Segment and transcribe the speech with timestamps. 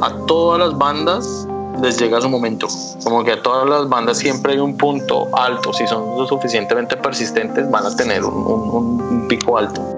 [0.00, 1.46] a todas las bandas
[1.82, 2.66] les llega su momento.
[3.04, 5.72] Como que a todas las bandas siempre hay un punto alto.
[5.72, 9.97] Si son lo suficientemente persistentes, van a tener un, un pico alto.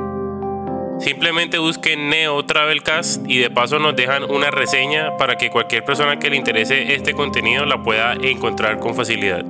[0.99, 6.19] Simplemente busquen Neo Travelcast y de paso nos dejan una reseña para que cualquier persona
[6.19, 9.43] que le interese este contenido la pueda encontrar con facilidad.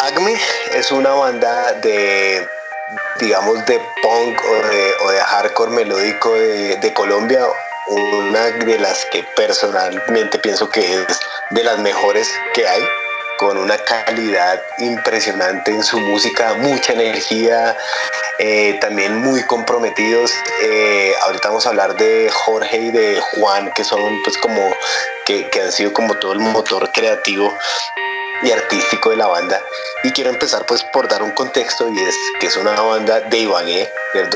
[0.00, 0.34] Acme
[0.72, 2.55] es una banda de
[3.18, 4.40] digamos, de punk
[5.02, 7.46] o de, hardcore melódico de, Colombia,
[7.88, 12.82] una de las que personalmente pienso que es de las mejores que hay
[13.38, 17.76] con una calidad impresionante en su música, mucha energía,
[18.38, 20.32] eh, también muy comprometidos.
[20.62, 24.62] Eh, ahorita vamos a hablar de Jorge y de Juan, que son pues como,
[25.26, 27.52] que, que han sido como todo el motor creativo
[28.42, 29.60] y artístico de la banda.
[30.04, 33.38] Y quiero empezar pues por dar un contexto y es que es una banda de
[33.38, 33.90] Ibagué,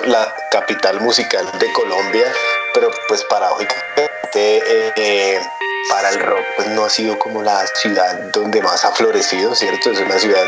[0.06, 2.32] la capital musical de Colombia,
[2.74, 3.66] pero pues para hoy
[4.34, 5.40] eh,
[5.88, 9.90] para el rock pues no ha sido como la ciudad donde más ha florecido, ¿cierto?
[9.90, 10.44] Es una ciudad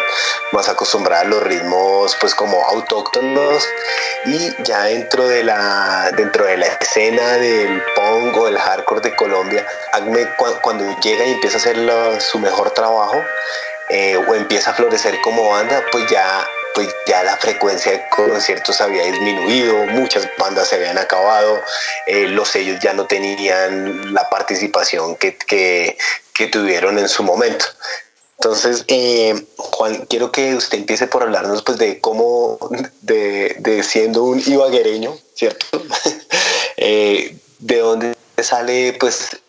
[0.52, 3.66] más acostumbrada a los ritmos pues como autóctonos
[4.27, 9.17] y ya dentro de la dentro de la escena del punk o el hardcore de
[9.17, 10.29] Colombia, Acme
[10.61, 13.20] cuando llega y empieza a hacer su mejor trabajo
[13.89, 18.80] eh, o empieza a florecer como banda, pues ya pues ya la frecuencia de conciertos
[18.80, 21.60] había disminuido, muchas bandas se habían acabado,
[22.06, 25.96] eh, los sellos ya no tenían la participación que, que,
[26.50, 27.64] tuvieron en su momento.
[28.38, 32.58] Entonces, eh, Juan, quiero que usted empiece por hablarnos pues, de cómo,
[33.00, 35.66] de, siendo un ibaguereño, ¿cierto?
[36.84, 39.41] Eh, de dónde sale pues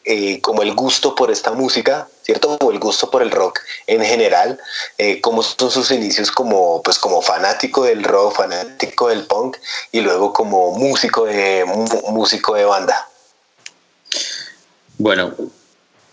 [0.41, 2.57] como el gusto por esta música, ¿cierto?
[2.61, 4.59] O el gusto por el rock en general,
[4.97, 9.57] eh, cómo son sus inicios como, pues, como fanático del rock, fanático del punk
[9.91, 11.65] y luego como músico de,
[12.09, 13.07] músico de banda.
[14.97, 15.33] Bueno,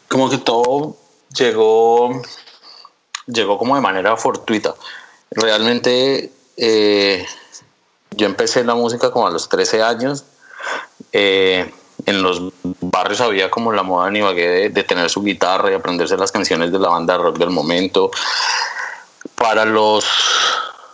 [0.09, 0.97] como que todo
[1.35, 2.23] llegó,
[3.27, 4.75] llegó como de manera fortuita.
[5.31, 7.27] Realmente eh,
[8.12, 10.25] yo empecé la música como a los 13 años.
[11.12, 11.73] Eh,
[12.07, 12.53] en los
[13.00, 16.71] barrios había como la moda en Ibagué de, tener su guitarra y aprenderse las canciones
[16.71, 18.11] de la banda rock del momento.
[19.34, 20.05] Para los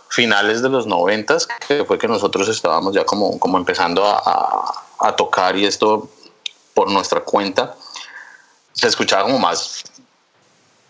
[0.09, 5.15] finales de los noventas, que fue que nosotros estábamos ya como, como empezando a, a,
[5.15, 6.09] tocar y esto
[6.73, 7.75] por nuestra cuenta,
[8.71, 9.83] se escuchaba como más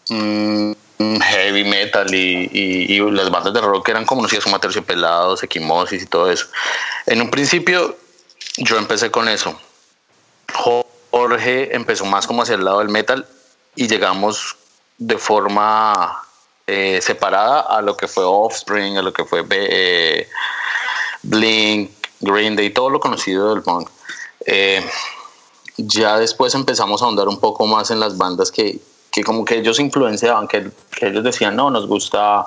[0.09, 0.71] mm,
[1.19, 6.29] heavy metal y, y, las bandas de rock eran conocidas como Terciopelados, Equimosis y todo
[6.29, 6.45] eso.
[7.07, 7.97] En un principio
[8.57, 9.59] yo empecé con eso
[11.11, 13.25] Jorge empezó más como hacia el lado del metal
[13.75, 14.55] y llegamos
[14.97, 16.23] de forma
[16.65, 20.27] eh, separada a lo que fue Offspring, a lo que fue eh,
[21.23, 23.89] Blink, Green Day, todo lo conocido del punk.
[24.45, 24.83] Eh,
[25.77, 28.79] ya después empezamos a ahondar un poco más en las bandas que,
[29.11, 32.45] que como que ellos influenciaban, que, que, ellos decían, no, nos gusta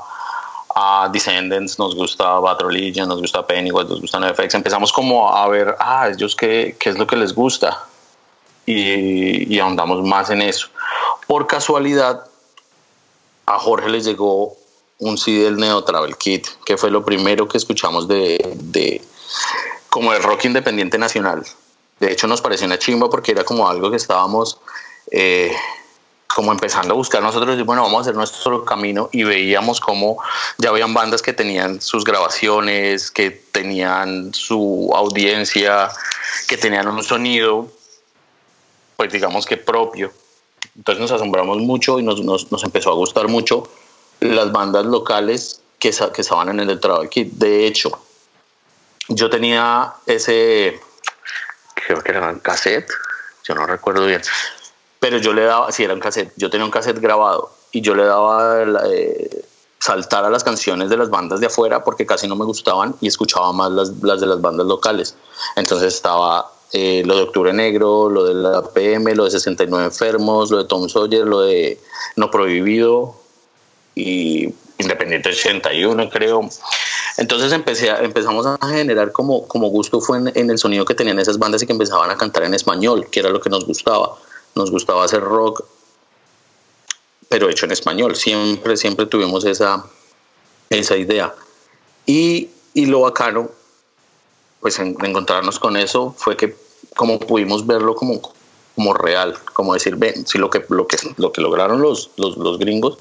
[0.75, 4.55] a Descendants, nos gusta Bad Religion, nos gusta Pennywise, nos gusta NFX.
[4.55, 7.87] Empezamos como a ver, ah, ellos qué, qué es lo que les gusta
[8.71, 10.69] y, ahondamos más en eso.
[11.27, 12.25] Por casualidad,
[13.47, 14.57] a Jorge le llegó
[14.99, 19.03] un CD Neo Travel Kit, que fue lo primero que escuchamos de, de
[19.89, 21.45] como el rock independiente nacional.
[21.99, 24.59] De hecho, nos pareció una chimba porque era como algo que estábamos
[25.11, 25.55] eh,
[26.35, 30.23] como empezando a buscar nosotros y bueno, vamos a hacer nuestro camino y veíamos como
[30.59, 35.91] ya habían bandas que tenían sus grabaciones, que tenían su audiencia,
[36.47, 37.69] que tenían un sonido
[39.01, 40.13] pues digamos que propio.
[40.77, 43.67] Entonces nos asombramos mucho y nos, nos, nos empezó a gustar mucho
[44.21, 47.25] las bandas locales que, que estaban en el trabajo aquí.
[47.25, 47.99] De hecho,
[49.09, 50.79] yo tenía ese,
[51.75, 52.91] creo que era un cassette,
[53.43, 54.21] yo no recuerdo bien,
[54.99, 57.95] pero yo le daba, si era un cassette, yo tenía un cassette grabado y yo
[57.95, 59.45] le daba eh,
[59.79, 63.09] saltar a las canciones de las bandas de afuera porque casi no me gustaban y
[63.09, 65.17] escuchaba más las, las de las bandas locales.
[65.57, 70.51] Entonces estaba eh, lo de Octubre Negro, lo de la PM, lo de 69 enfermos,
[70.51, 71.81] lo de Tom Sawyer, lo de
[72.17, 73.17] No Prohibido
[73.95, 76.49] y Independiente 81 creo.
[77.19, 81.19] Entonces empecé empezamos a generar como, como gusto fue en, en, el sonido que tenían
[81.19, 84.17] esas bandas y que empezaban a cantar en español, que era lo que nos gustaba.
[84.55, 85.65] Nos gustaba hacer rock,
[87.29, 88.17] pero hecho en español.
[88.17, 89.85] Siempre, siempre tuvimos esa,
[90.71, 91.35] esa idea.
[92.07, 93.51] Y, y lo bacano,
[94.61, 96.57] pues en, encontrarnos con eso fue que
[96.97, 98.21] como pudimos verlo como,
[98.75, 102.37] como real, como decir, ven, si lo que, lo que, lo que lograron los, los,
[102.37, 102.99] los gringos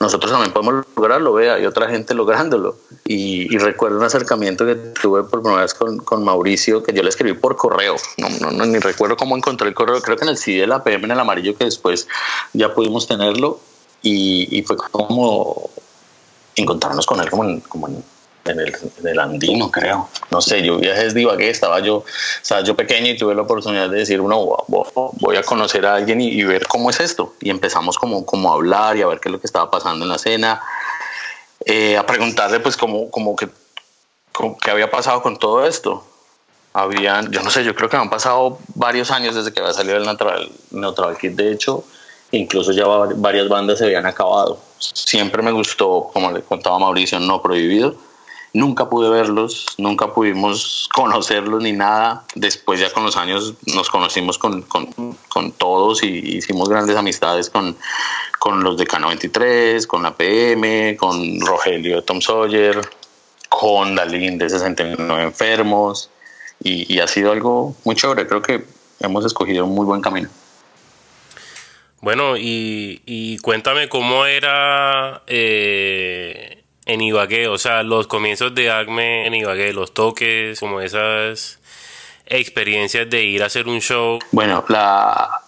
[0.00, 2.74] nosotros también podemos lograrlo, vea, hay otra gente lográndolo.
[3.04, 7.10] Y, recuerdo un acercamiento que tuve por primera vez con, con, Mauricio, que yo le
[7.10, 10.38] escribí por correo, no, no, ni recuerdo cómo encontré el correo, creo que en el
[10.38, 12.08] CD de la PM en el amarillo, que después
[12.54, 13.60] ya pudimos tenerlo,
[14.00, 15.68] y, y fue como
[16.56, 18.02] encontrarnos con él como en, como en
[18.44, 18.60] en
[19.06, 20.08] el, andino, creo.
[20.30, 22.04] No sé, yo viajé desde Ibagué, estaba yo,
[22.42, 26.20] estaba yo pequeño y tuve la oportunidad de decir, bueno, voy a conocer a alguien
[26.20, 27.34] y, ver cómo es esto.
[27.40, 30.04] Y empezamos como, como a hablar y a ver qué es lo que estaba pasando
[30.04, 30.62] en la cena,
[31.64, 33.48] eh, a preguntarle pues como, como que
[34.62, 36.04] qué había pasado con todo esto.
[36.72, 39.96] Habían, yo no sé, yo creo que han pasado varios años desde que había salido
[39.96, 41.84] el Neutral, Neutral Kid, de hecho,
[42.30, 44.60] incluso ya varias bandas se habían acabado.
[44.78, 47.96] Siempre me gustó, como le contaba Mauricio, no prohibido
[48.52, 52.24] Nunca pude verlos, nunca pudimos conocerlos ni nada.
[52.34, 54.64] Después ya con los años nos conocimos con,
[55.56, 57.76] todos y hicimos grandes amistades con,
[58.40, 62.80] con los de K93, con la PM, con Rogelio Tom Sawyer,
[63.48, 66.10] con Dalín de 69 Enfermos
[66.62, 68.26] y, ha sido algo muy chévere.
[68.26, 68.64] Creo que
[69.00, 70.28] hemos escogido un muy buen camino.
[72.00, 79.26] Bueno, y, y cuéntame cómo era eh, en Ibagué, o sea, los comienzos de Acme
[79.26, 81.58] en Ibagué, los toques, como esas
[82.26, 84.18] experiencias de ir a hacer un show.
[84.32, 85.42] Bueno, la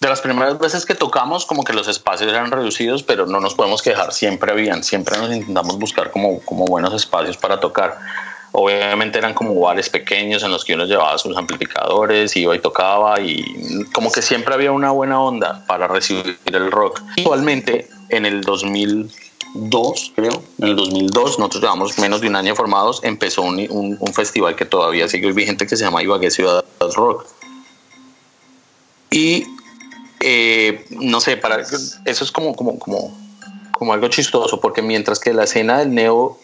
[0.00, 3.54] de las primeras veces que tocamos, como que los espacios eran reducidos, pero no nos
[3.54, 7.98] podemos quejar, siempre habían, siempre nos intentamos buscar como, como buenos espacios para tocar.
[8.52, 13.20] Obviamente eran como bares pequeños en los que uno llevaba sus amplificadores, iba y tocaba
[13.20, 17.00] y como que siempre había una buena onda para recibir el rock.
[17.18, 19.12] Actualmente, en el 2000
[19.54, 24.14] 2002, creo, en el 2002, nosotros llevamos menos de un año formados, empezó un, un,
[24.14, 26.64] festival que todavía sigue vigente que se llama Ibagué Ciudad
[26.94, 27.26] Rock.
[29.10, 29.44] Y
[30.20, 33.16] eh, no sé, para, eso es como, como, como,
[33.72, 36.38] como algo chistoso, porque mientras que la escena del neo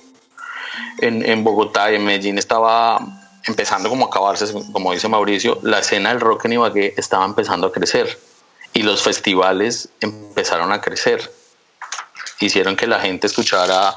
[0.98, 2.98] en, en Bogotá y en Medellín estaba
[3.46, 7.68] empezando como a acabarse, como dice Mauricio, la escena del rock en Ibagué estaba empezando
[7.68, 8.18] a crecer
[8.72, 11.30] y los festivales empezaron a crecer
[12.40, 13.96] hicieron que la gente escuchara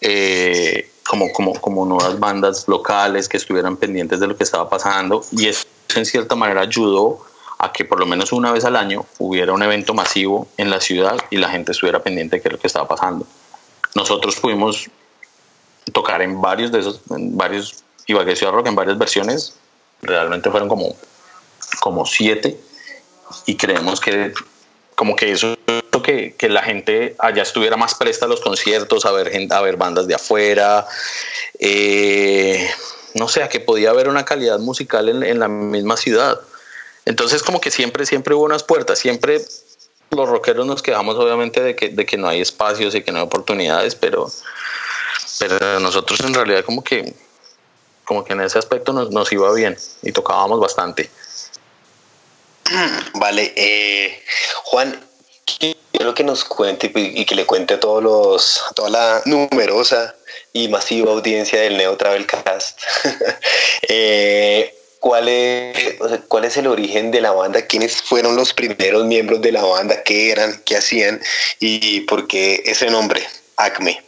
[0.00, 5.24] eh, como, como, como nuevas bandas locales que estuvieran pendientes de lo que estaba pasando.
[5.32, 7.24] Y eso en cierta manera ayudó
[7.58, 10.80] a que por lo menos una vez al año hubiera un evento masivo en la
[10.80, 13.26] ciudad y la gente estuviera pendiente de qué es lo que estaba pasando.
[13.94, 14.90] Nosotros pudimos
[15.92, 19.54] tocar en varios de esos, en varios Ibagué Ciudad Rock, en varias versiones,
[20.00, 20.96] realmente fueron como,
[21.80, 22.58] como siete.
[23.46, 24.32] Y creemos que
[24.96, 25.56] como que eso
[26.02, 29.76] que, que la gente allá estuviera más presta a los conciertos, a ver, a ver
[29.76, 30.86] bandas de afuera,
[31.58, 32.68] eh,
[33.14, 36.40] no sé, a que podía haber una calidad musical en, en, la misma ciudad.
[37.04, 39.40] Entonces como que siempre, siempre hubo unas puertas, siempre
[40.10, 43.18] los rockeros nos quejamos obviamente de que, de que no hay espacios y que no
[43.18, 44.30] hay oportunidades, pero,
[45.38, 47.14] pero nosotros en realidad como que,
[48.04, 51.10] como que en ese aspecto nos, nos iba bien y tocábamos bastante.
[53.14, 54.22] Vale, eh,
[54.64, 55.00] Juan,
[55.58, 60.14] quiero que nos cuente y que le cuente a todos los, a toda la numerosa
[60.52, 62.80] y masiva audiencia del Neo Travel Cast.
[63.88, 65.96] Eh, ¿cuál, es,
[66.28, 67.66] ¿Cuál es el origen de la banda?
[67.66, 70.02] ¿Quiénes fueron los primeros miembros de la banda?
[70.02, 70.62] ¿Qué eran?
[70.64, 71.20] ¿Qué hacían?
[71.58, 74.02] ¿Y por qué ese nombre, Acme?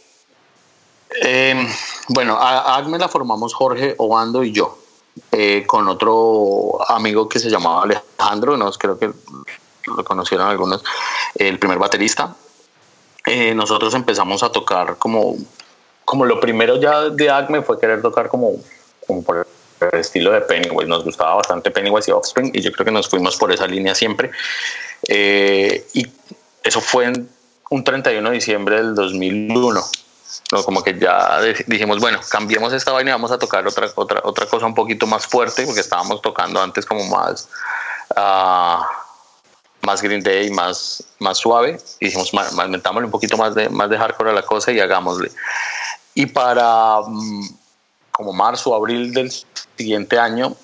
[1.21, 1.67] Eh,
[2.07, 4.79] bueno, Acme la formamos Jorge Obando y yo.
[5.31, 9.11] Eh, con otro amigo que se llamaba Alejandro, no creo que
[9.85, 10.83] lo conocieron algunos,
[11.35, 12.35] el primer baterista.
[13.25, 15.35] Eh, nosotros empezamos a tocar como,
[16.03, 18.53] como lo primero ya de Acme fue querer tocar como,
[19.07, 19.47] como por
[19.81, 20.87] el estilo de Pennywise.
[20.87, 23.95] Nos gustaba bastante Pennywise y Offspring y yo creo que nos fuimos por esa línea
[23.95, 24.31] siempre.
[25.07, 26.07] Eh, y
[26.63, 27.29] eso fue en
[27.69, 29.81] un 31 de diciembre del 2001
[30.65, 34.45] como que ya dijimos, bueno, cambiemos esta vaina y vamos a tocar otra, otra, otra
[34.45, 37.49] cosa un poquito más fuerte, porque estábamos tocando antes como más,
[38.15, 38.83] uh,
[39.85, 41.79] más Green Day, más, más suave.
[41.99, 42.31] Y dijimos,
[42.67, 45.31] metámosle un poquito más de, más de hardcore a la cosa y hagámosle.
[46.13, 47.47] Y para mm,
[48.11, 49.31] como marzo, abril del
[49.77, 50.55] siguiente año,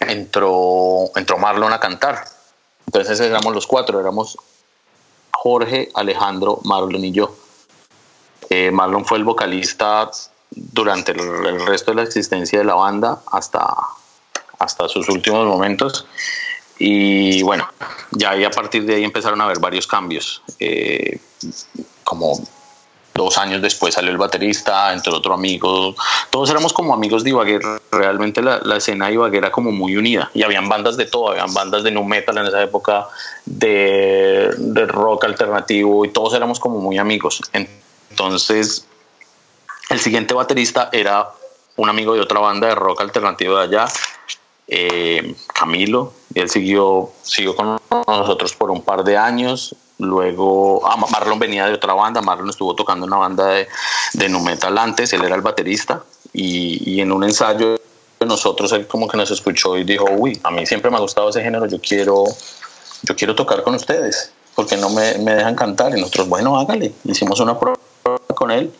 [0.00, 2.24] entró, entró Marlon a cantar.
[2.86, 4.38] Entonces éramos los cuatro, éramos
[5.32, 7.36] Jorge, Alejandro, Marlon y yo.
[8.50, 10.10] Eh, Marlon fue el vocalista
[10.50, 13.66] durante el, resto de la existencia de la banda hasta,
[14.58, 16.06] hasta sus últimos momentos.
[16.78, 17.68] Y bueno,
[18.12, 20.42] ya ahí a partir de ahí empezaron a haber varios cambios.
[20.60, 21.18] Eh,
[22.04, 22.40] como
[23.14, 25.94] dos años después salió el baterista, entre otro amigo.
[26.30, 27.62] Todos éramos como amigos de Ibaguer.
[27.90, 30.30] Realmente la, la, escena de Ibaguer era como muy unida.
[30.34, 31.30] Y habían bandas de todo.
[31.30, 33.08] Habían bandas de nu metal en esa época,
[33.44, 36.04] de, de rock alternativo.
[36.04, 37.42] Y todos éramos como muy amigos.
[38.10, 38.86] Entonces,
[39.90, 41.28] el siguiente baterista era
[41.76, 43.92] un amigo de otra banda de rock alternativo de allá,
[44.66, 46.12] eh, Camilo.
[46.38, 49.74] Él siguió, siguió con nosotros por un par de años.
[49.98, 52.20] Luego, ah, Marlon venía de otra banda.
[52.22, 53.68] Marlon estuvo tocando una banda de,
[54.14, 55.12] de nu metal antes.
[55.12, 56.02] Él era el baterista.
[56.32, 57.80] Y, y en un ensayo
[58.20, 61.00] de nosotros, él como que nos escuchó y dijo: Uy, a mí siempre me ha
[61.00, 61.66] gustado ese género.
[61.66, 62.24] Yo quiero,
[63.02, 64.32] yo quiero tocar con ustedes.
[64.58, 65.96] porque no me, me dejan cantar?
[65.96, 66.92] Y nosotros, bueno, hágale.
[67.04, 67.78] Hicimos una prueba
[68.34, 68.72] con él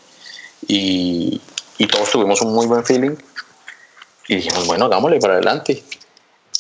[0.66, 1.40] y,
[1.78, 3.14] y todos tuvimos un muy buen feeling
[4.26, 5.84] y dijimos, bueno, hagámosle para adelante.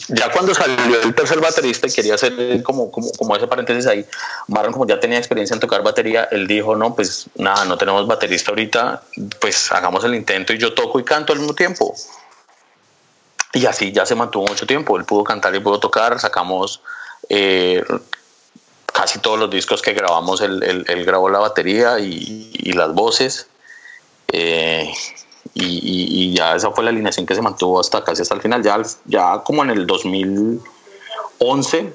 [0.08, 4.06] Ya cuando salió el tercer baterista y quería hacer como, como, como ese paréntesis ahí,
[4.46, 8.06] Marlon como ya tenía experiencia en tocar batería, él dijo, no, pues nada, no tenemos
[8.06, 9.02] baterista ahorita,
[9.38, 11.94] pues hagamos el intento y yo toco y canto al mismo tiempo.
[13.52, 16.80] Y así ya se mantuvo mucho tiempo, él pudo cantar y pudo tocar, sacamos
[17.28, 17.84] eh,
[18.86, 23.46] casi todos los discos que grabamos, él, grabó la batería y, y las voces.
[24.28, 24.90] Eh,
[25.60, 28.62] y, ya esa fue la alineación que se mantuvo hasta casi hasta el final.
[28.62, 31.92] Ya, ya como en el 2011,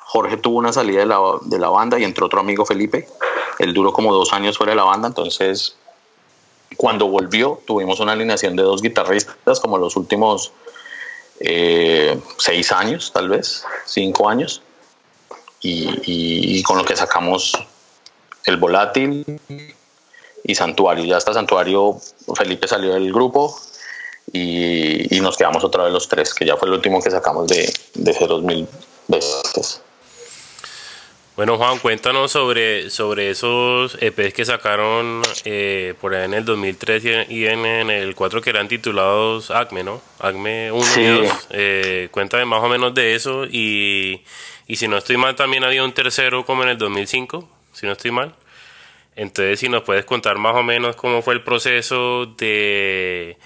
[0.00, 3.08] Jorge tuvo una salida de la, de la banda y entró otro amigo Felipe.
[3.58, 5.76] Él duró como dos años fuera de la banda, entonces
[6.76, 10.52] cuando volvió tuvimos una alineación de dos guitarristas como los últimos
[11.40, 14.62] eh, seis años, tal vez, cinco años.
[15.66, 17.54] Y, con lo que sacamos
[18.44, 19.40] el volátil
[20.44, 21.04] y Santuario.
[21.04, 21.96] Ya hasta Santuario,
[22.36, 23.58] Felipe salió del grupo
[24.32, 27.48] y, y, nos quedamos otra vez los tres, que ya fue el último que sacamos
[27.48, 28.68] de, de ese 2000
[29.08, 29.80] veces.
[31.36, 37.26] Bueno, Juan, cuéntanos sobre, sobre esos EPs que sacaron eh, por ahí en el 2003
[37.28, 40.00] y en, en, el 4 que eran titulados ACME, ¿no?
[40.20, 41.00] ACME 1 sí.
[41.00, 41.48] y 2.
[41.50, 44.22] Eh, cuéntame más o menos de eso y,
[44.68, 47.92] y si no estoy mal también había un tercero como en el 2005, si no
[47.92, 48.32] estoy mal.
[49.16, 53.38] Entonces, si nos puedes contar más o menos cómo fue el proceso de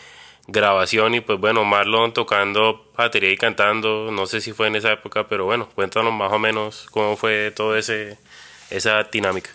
[0.47, 4.93] grabación y pues bueno, Marlon tocando batería y cantando, no sé si fue en esa
[4.93, 8.17] época, pero bueno, cuéntanos más o menos cómo fue ese
[8.71, 9.51] esa dinámica.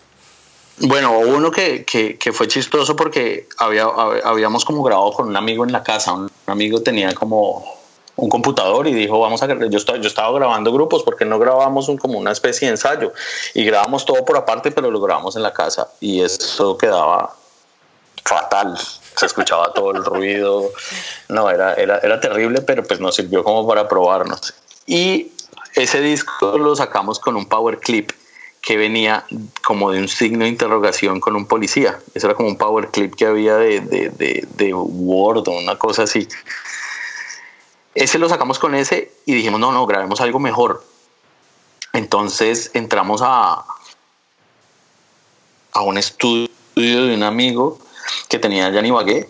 [0.78, 3.84] Bueno, uno que, que, que, fue chistoso porque había,
[4.24, 7.64] habíamos como grabado con un amigo en la casa, un amigo tenía como
[8.16, 11.88] un computador y dijo, vamos a, yo, estaba, yo estaba grabando grupos porque no grabamos
[11.88, 13.12] un, como una especie de ensayo
[13.54, 17.34] y grabamos todo por aparte, pero lo grabamos en la casa y eso quedaba
[18.24, 18.78] fatal,
[19.16, 20.70] se escuchaba todo el ruido,
[21.28, 24.54] no, era, era, era terrible, pero pues nos sirvió como para probarnos.
[24.86, 25.32] Y
[25.74, 28.12] ese disco lo sacamos con un power clip
[28.62, 29.24] que venía
[29.62, 31.98] como de un signo de interrogación con un policía.
[32.14, 35.76] Eso era como un power clip que había de, de, de, de Word o una
[35.76, 36.26] cosa así.
[37.94, 40.84] Ese lo sacamos con ese y dijimos, no, no, grabemos algo mejor.
[41.92, 43.64] Entonces entramos a,
[45.72, 47.78] a un estudio de un amigo
[48.28, 49.28] que tenía allá en Ibagué,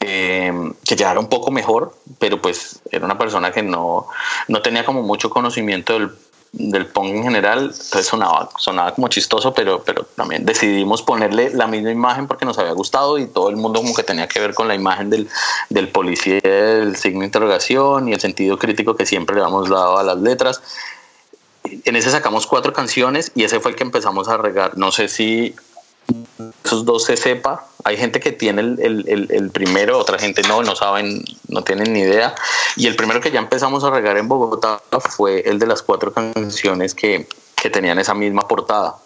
[0.00, 4.06] eh, que ya era un poco mejor, pero pues era una persona que no,
[4.48, 6.10] no tenía como mucho conocimiento del
[6.52, 11.66] del punk en general, entonces sonaba, sonaba como chistoso, pero, pero también decidimos ponerle la
[11.66, 14.52] misma imagen porque nos había gustado y todo el mundo como que tenía que ver
[14.52, 15.28] con la imagen del,
[15.70, 19.96] del policía, el signo de interrogación y el sentido crítico que siempre le hemos dado
[19.96, 20.62] a las letras.
[21.64, 24.76] En ese sacamos cuatro canciones y ese fue el que empezamos a regar.
[24.76, 25.54] No sé si
[26.64, 27.66] esos dos se sepa.
[27.84, 31.92] Hay gente que tiene el, el, el, primero, otra gente no, no saben, no tienen
[31.92, 32.34] ni idea.
[32.76, 36.12] Y el primero que ya empezamos a regar en Bogotá fue el de las cuatro
[36.12, 37.26] canciones que,
[37.56, 38.96] que tenían esa misma portada.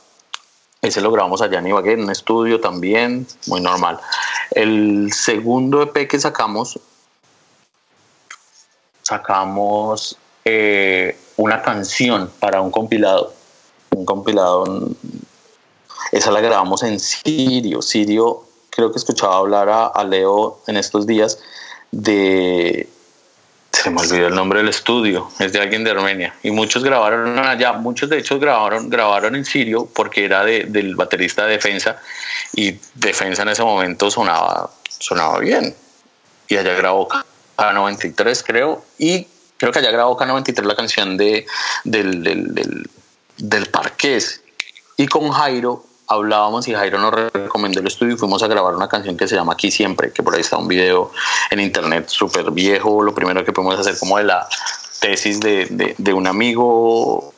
[0.82, 3.98] Ese lo grabamos allá en Ibagué, en un estudio también, muy normal.
[4.52, 6.78] El segundo EP que sacamos,
[9.02, 13.32] sacamos eh, una canción para un compilado,
[13.90, 14.90] un compilado
[16.12, 17.82] esa la grabamos en Sirio.
[17.82, 21.38] Sirio, creo que escuchaba hablar a, Leo en estos días
[21.90, 22.88] de
[23.72, 26.34] se me olvidó el nombre del estudio, es de alguien de Armenia.
[26.42, 30.96] Y muchos grabaron allá, muchos de hecho grabaron, grabaron en Sirio porque era de, del
[30.96, 32.00] baterista de Defensa
[32.54, 35.74] y Defensa en ese momento sonaba, sonaba bien.
[36.48, 37.08] Y allá grabó
[37.56, 39.26] K93 creo, y
[39.58, 41.46] creo que allá grabó K93 la canción de,
[41.84, 42.90] del, del, del,
[43.36, 43.70] del.
[44.96, 48.88] Y con Jairo hablábamos y Jairo nos recomendó el estudio y fuimos a grabar una
[48.88, 51.10] canción que se llama Aquí Siempre, que por ahí está un video
[51.50, 53.02] en internet súper viejo.
[53.02, 54.48] Lo primero que pudimos hacer como de la
[55.00, 57.32] tesis de, de, de un amigo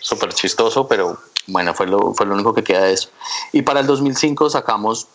[0.00, 3.10] súper chistoso, pero bueno, fue lo, fue lo único que queda de eso.
[3.52, 5.08] Y para el 2005 sacamos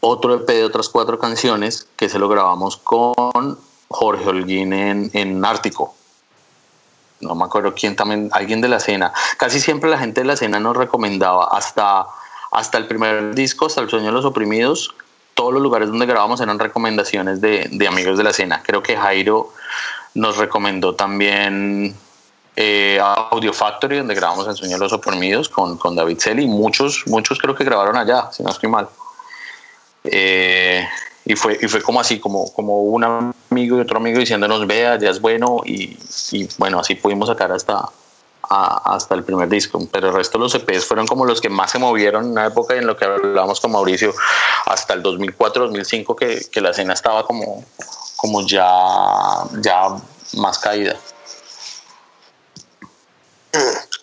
[0.00, 3.58] otro EP de otras cuatro canciones que se lo grabamos con
[3.88, 5.94] Jorge Holguín en, en Ártico.
[7.22, 9.12] No me acuerdo quién también, alguien de la escena.
[9.38, 12.04] Casi siempre la gente de la escena nos recomendaba hasta,
[12.50, 14.94] hasta el primer disco, hasta El Sueño de los Oprimidos.
[15.34, 18.62] Todos los lugares donde grabamos eran recomendaciones de, de amigos de la escena.
[18.62, 19.52] Creo que Jairo
[20.14, 21.96] nos recomendó también
[22.56, 26.46] eh, Audio Factory, donde grabamos El Sueño de los Oprimidos con, con David Celi.
[26.46, 28.88] Muchos, muchos creo que grabaron allá, si no estoy mal.
[30.04, 30.86] Eh,
[31.24, 34.98] y fue, y fue como así, como, como un amigo y otro amigo diciéndonos, vea,
[34.98, 35.96] ya es bueno, y,
[36.32, 37.88] y bueno, así pudimos sacar hasta,
[38.48, 41.70] hasta el primer disco, pero el resto de los EPs fueron como los que más
[41.70, 44.14] se movieron en una época en lo que hablábamos con Mauricio,
[44.66, 47.64] hasta el 2004-2005 que, que la escena estaba como,
[48.16, 48.68] como ya,
[49.60, 49.88] ya
[50.34, 50.96] más caída.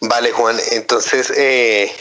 [0.02, 1.92] Vale, Juan, entonces, eh,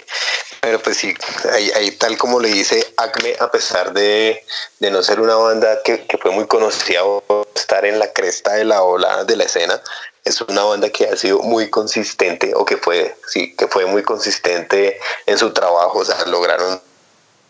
[0.69, 1.15] pero pues sí,
[1.51, 4.45] ahí, ahí, tal como le dice Acme, a pesar de,
[4.81, 8.53] de no ser una banda que, que, fue muy conocida por estar en la cresta
[8.53, 9.81] de la ola de la escena,
[10.27, 14.03] es una banda que ha sido muy consistente o que fue, sí, que fue muy
[14.03, 16.83] consistente en su trabajo, o sea, lograron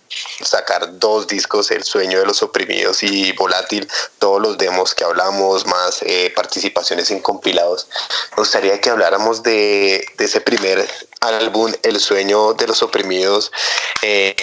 [0.09, 3.88] sacar dos discos, El sueño de los oprimidos y Volátil,
[4.19, 7.88] todos los demos que hablamos, más eh, participaciones en compilados.
[8.33, 10.88] Me gustaría que habláramos de, de, ese primer
[11.21, 13.53] álbum, El sueño de los oprimidos.
[14.03, 14.35] Eh,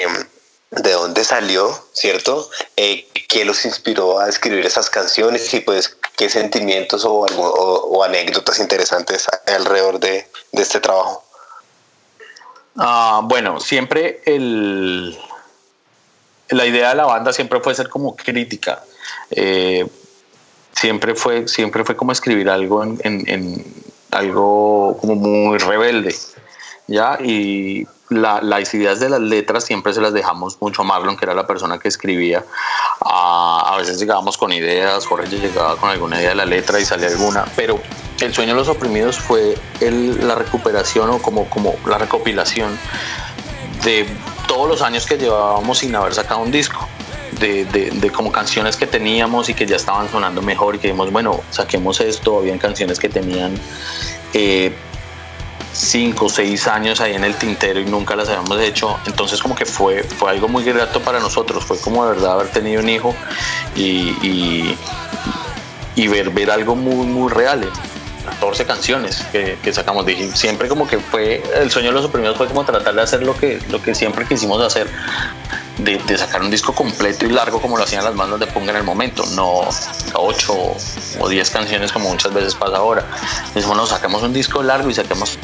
[0.72, 2.50] de dónde salió, ¿cierto?
[2.76, 8.04] Eh, ¿Qué los inspiró a escribir esas canciones y pues qué sentimientos o, o, o
[8.04, 11.24] anécdotas interesantes alrededor de, de este trabajo?
[12.76, 15.18] Uh, bueno, siempre el,
[16.50, 18.84] la idea de la banda siempre fue ser como crítica.
[19.32, 19.88] Eh,
[20.72, 23.66] siempre fue, siempre fue como escribir algo en, en, en,
[24.12, 26.16] algo como muy rebelde.
[26.88, 27.18] ¿ya?
[27.22, 31.26] Y la, las ideas de las letras siempre se las dejamos mucho a Marlon, que
[31.26, 32.44] era la persona que escribía.
[33.02, 37.08] A, veces llegábamos con ideas, Jorge llegaba con alguna idea de la letra y salía
[37.08, 37.80] alguna, pero
[38.22, 42.80] El sueño de los oprimidos fue el, la recuperación o como, como la recopilación
[43.84, 44.08] de
[44.48, 46.88] todos los años que llevábamos sin haber sacado un disco.
[47.40, 51.12] De, de, como canciones que teníamos y que ya estaban sonando mejor y que dijimos,
[51.12, 53.60] bueno, saquemos esto, habían canciones que tenían
[54.34, 54.74] eh,
[55.76, 59.54] cinco o seis años ahí en el tintero y nunca las habíamos hecho, entonces como
[59.54, 62.88] que fue, fue algo muy grato para nosotros, fue como de verdad haber tenido un
[62.88, 63.14] hijo
[63.76, 64.78] y, y,
[65.96, 67.70] y ver, ver algo muy, muy real.
[68.36, 70.06] 14 canciones que, sacamos.
[70.34, 73.36] Siempre como que fue el sueño de los oprimidos fue como tratar de hacer lo
[73.36, 74.88] que, lo que siempre quisimos hacer,
[75.78, 78.76] de, sacar un disco completo y largo como lo hacían las bandas de punk en
[78.76, 79.62] el momento, no
[80.14, 80.54] 8
[81.20, 83.06] o 10 canciones como muchas veces pasa ahora.
[83.40, 85.38] Entonces, bueno, sacamos un disco largo y sacamos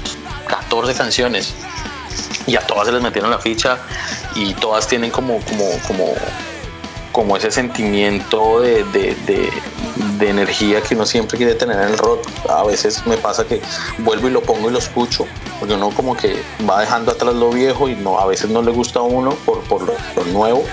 [0.47, 1.53] 14 canciones
[2.45, 3.77] y a todas se les metieron la ficha
[4.35, 5.39] y todas tienen como,
[5.87, 6.13] como
[7.11, 9.15] como ese sentimiento de, de,
[10.17, 12.27] de, energía que uno siempre quiere tener en el rock.
[12.49, 13.61] A veces me pasa que
[13.99, 15.25] vuelvo y lo pongo y lo escucho,
[15.59, 18.71] porque uno como que va dejando atrás lo viejo y no, a veces no le
[18.71, 19.93] gusta a uno por, por lo,
[20.31, 20.63] nuevo,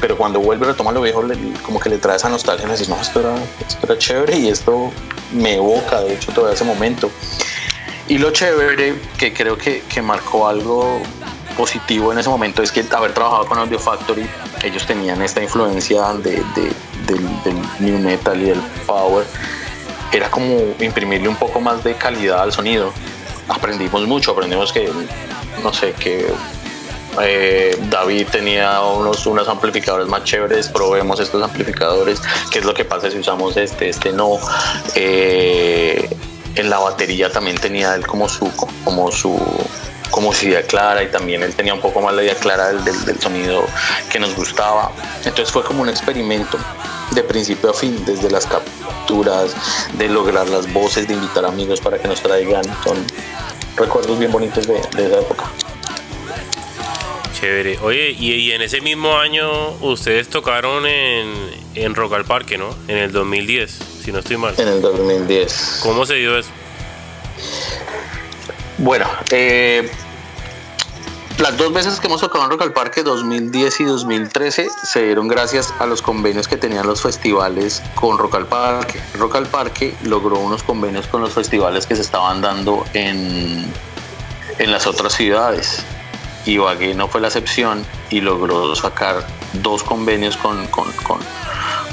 [0.00, 2.70] pero cuando vuelve y retoma lo viejo, le, como que le trae esa nostalgia y
[2.70, 3.34] me dice, no, esto era,
[3.66, 4.92] esto era chévere y esto
[5.32, 7.10] me evoca, de hecho, todo ese momento.
[8.06, 11.00] Y lo chévere, que creo que, que marcó algo
[11.56, 14.28] positivo en ese momento es que haber trabajado con Audio Factory,
[14.62, 16.72] ellos tenían esta influencia de, de,
[17.06, 19.26] del, del, new metal y del power,
[20.12, 22.92] era como imprimirle un poco más de calidad al sonido.
[23.48, 24.90] Aprendimos mucho, aprendimos que,
[25.62, 26.32] no sé, que
[27.22, 32.84] eh, David tenía unos, unos amplificadores más chéveres, probemos estos amplificadores, qué es lo que
[32.84, 34.38] pasa si usamos este, este no.
[34.94, 36.08] Eh,
[36.56, 38.50] en la batería también tenía él como su,
[38.84, 39.36] como su
[40.10, 42.84] como su idea clara y también él tenía un poco más la idea clara del,
[42.84, 43.64] del, del, sonido
[44.10, 44.92] que nos gustaba.
[45.18, 46.58] Entonces fue como un experimento
[47.12, 49.54] de principio a fin, desde las capturas,
[49.94, 52.64] de lograr las voces, de invitar amigos para que nos traigan.
[52.84, 52.96] Son
[53.76, 55.44] recuerdos bien bonitos de, de esa época.
[57.38, 57.78] Chévere.
[57.82, 61.32] Oye, y, y, en ese mismo año ustedes tocaron en,
[61.74, 62.74] en Rock al Parque, ¿no?
[62.88, 64.54] En el 2010, si no estoy mal.
[64.56, 65.80] En el 2010.
[65.82, 66.50] ¿Cómo se dio eso?
[68.78, 69.88] Bueno, eh,
[71.38, 75.28] las dos veces que hemos tocado en Rock al Parque, 2010 y 2013, se dieron
[75.28, 79.00] gracias a los convenios que tenían los festivales con Rock al Parque.
[79.18, 83.64] Rock al Parque logró unos convenios con los festivales que se estaban dando en,
[84.58, 85.84] en las otras ciudades.
[86.46, 91.18] Ibagué no fue la excepción y logró sacar dos convenios con, con, con,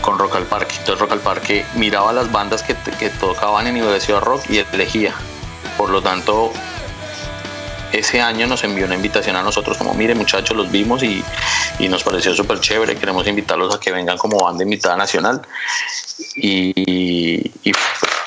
[0.01, 0.75] con Rock al Parque.
[0.77, 4.57] Entonces Rock al Parque miraba las bandas que, que tocaban en Ibagué Ciudad Rock y
[4.57, 5.15] elegía.
[5.77, 6.51] Por lo tanto,
[7.91, 11.23] ese año nos envió una invitación a nosotros como, mire muchachos, los vimos y,
[11.79, 15.41] y nos pareció súper chévere, queremos invitarlos a que vengan como banda invitada nacional.
[16.35, 17.71] Y, y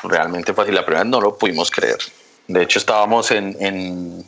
[0.02, 1.98] realmente fácil, la primera no lo pudimos creer.
[2.46, 4.24] De hecho estábamos en, en,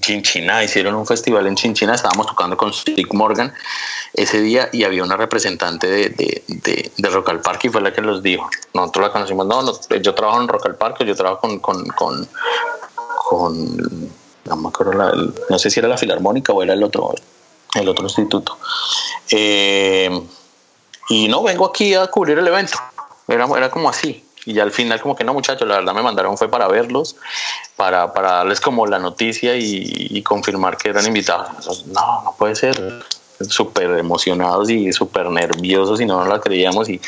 [0.00, 3.52] Chinchina, hicieron un festival en Chinchina, estábamos tocando con Stick Morgan
[4.14, 7.82] ese día y había una representante de, de, de, de, Rock al Parque y fue
[7.82, 8.48] la que los dijo.
[8.72, 9.62] Nosotros la conocimos, no,
[10.00, 12.28] yo trabajo en Rock al Parque, yo trabajo con, con
[13.38, 14.10] con
[14.44, 14.72] no
[15.50, 17.14] no sé si era la filarmónica o era el otro
[17.74, 18.58] el otro instituto.
[19.30, 20.10] Eh,
[21.08, 22.78] y no vengo aquí a cubrir el evento.
[23.26, 24.24] Era, era como así.
[24.46, 27.16] Y al final como que no muchachos la verdad me mandaron fue para verlos
[27.76, 31.86] para, para darles como la noticia y confirmar que eran invitados.
[31.86, 33.04] No no puede ser
[33.48, 37.00] súper emocionados y súper nerviosos y no nos la creíamos y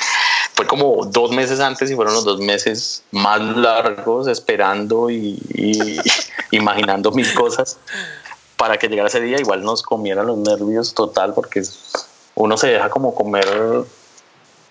[0.54, 5.38] fue como dos meses antes y fueron los dos meses más largos esperando y,
[6.50, 7.78] imaginando mil cosas
[8.56, 9.38] para que llegara ese día.
[9.38, 11.62] Igual nos comieran los nervios total porque
[12.34, 13.46] uno se deja como comer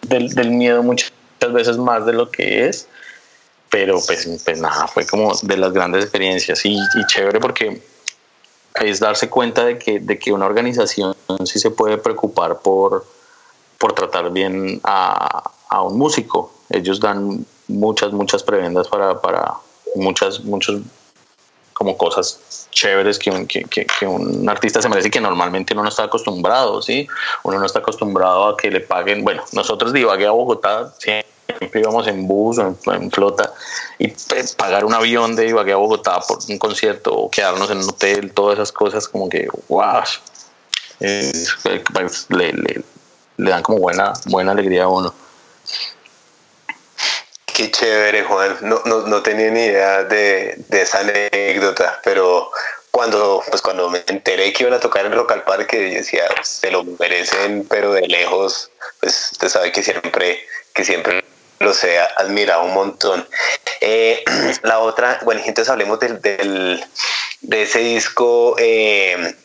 [0.01, 1.11] del, del miedo muchas
[1.51, 2.87] veces más de lo que es
[3.69, 7.81] pero pues, pues nada fue como de las grandes experiencias y, y chévere porque
[8.81, 13.05] es darse cuenta de que, de que una organización sí se puede preocupar por,
[13.77, 16.51] por tratar bien a, a un músico.
[16.69, 19.53] Ellos dan muchas, muchas prebendas para, para
[19.95, 20.81] muchas, muchos
[21.73, 25.73] como cosas chéveres que un, que, que, que un artista se merece y que normalmente
[25.73, 27.07] uno no está acostumbrado, ¿sí?
[27.43, 31.34] Uno no está acostumbrado a que le paguen, bueno, nosotros de Ibagué a Bogotá siempre
[31.73, 33.53] íbamos en bus o en, flota
[33.97, 37.79] y pues, pagar un avión de Ibagué a Bogotá por un concierto o quedarnos en
[37.79, 40.03] un hotel, todas esas cosas como que, wow,
[40.99, 42.83] es, pues, le, le,
[43.37, 45.13] dan como buena, buena alegría a uno.
[47.45, 48.57] Qué chévere, Juan.
[48.61, 52.51] No, no, no tenía ni idea de, de, esa anécdota, pero
[52.91, 56.71] cuando, pues cuando me enteré que iban a tocar en Rock al Parque, decía, se
[56.71, 60.39] lo merecen, pero de lejos, pues usted sabe que siempre,
[60.73, 61.23] que siempre
[61.65, 63.27] los he admirado un montón.
[63.81, 64.23] Eh,
[64.63, 66.85] la otra, bueno, entonces hablemos del, del
[67.41, 69.35] de ese disco, eh,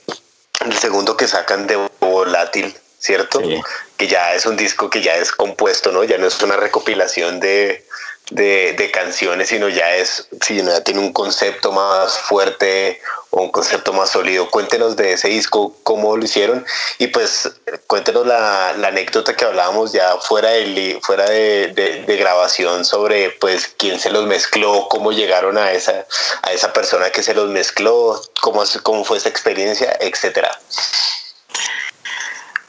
[0.64, 3.40] el segundo que sacan de Volátil, ¿cierto?
[3.40, 3.60] Sí.
[3.96, 6.04] Que ya es un disco que ya es compuesto, ¿no?
[6.04, 7.84] Ya no es una recopilación de,
[8.30, 13.50] de, de canciones, sino ya es, sino ya tiene un concepto más fuerte o un
[13.50, 14.50] concepto más sólido.
[14.50, 16.64] Cuéntenos de ese disco, cómo lo hicieron
[16.98, 17.50] y pues
[17.86, 21.68] cuéntenos la, la anécdota que hablábamos ya fuera, de, fuera de,
[22.06, 26.06] de, grabación sobre pues quién se los mezcló, cómo llegaron a esa,
[26.42, 30.50] a esa persona que se los mezcló, cómo, cómo fue esa experiencia, etcétera.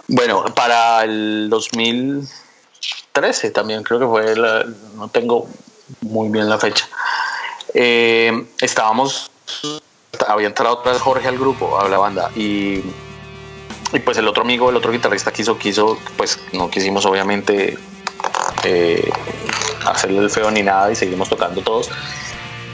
[0.07, 1.47] Bueno, para el
[3.13, 5.47] 2013 también creo que fue, la, no tengo
[6.01, 6.87] muy bien la fecha.
[7.73, 9.31] Eh, estábamos,
[10.27, 12.81] había entrado otra Jorge al grupo, a la banda, y,
[13.93, 17.77] y, pues el otro amigo, el otro guitarrista quiso, quiso, pues no quisimos obviamente
[18.63, 19.11] eh,
[19.85, 21.89] hacerle el feo ni nada y seguimos tocando todos.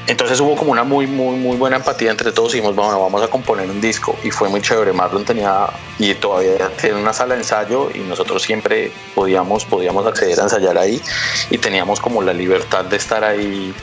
[0.07, 3.21] Entonces hubo como una muy, muy, muy buena empatía entre todos y dijimos, bueno, vamos
[3.21, 4.15] a componer un disco.
[4.23, 4.93] Y fue muy chévere.
[4.93, 5.67] Marlon tenía,
[5.99, 10.77] y todavía tiene una sala de ensayo y nosotros siempre podíamos, podíamos acceder a ensayar
[10.77, 11.01] ahí
[11.49, 13.73] y teníamos como la libertad de estar ahí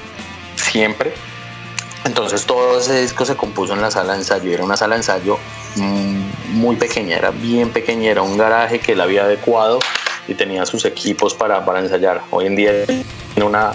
[0.56, 1.12] siempre.
[2.06, 4.50] Entonces todo ese disco se compuso en la sala de ensayo.
[4.50, 5.38] Era una sala de ensayo
[6.52, 9.78] muy pequeña, era bien pequeña, era un garaje que él había adecuado
[10.26, 12.22] y tenía sus equipos para, para ensayar.
[12.30, 12.72] Hoy en día
[13.42, 13.72] una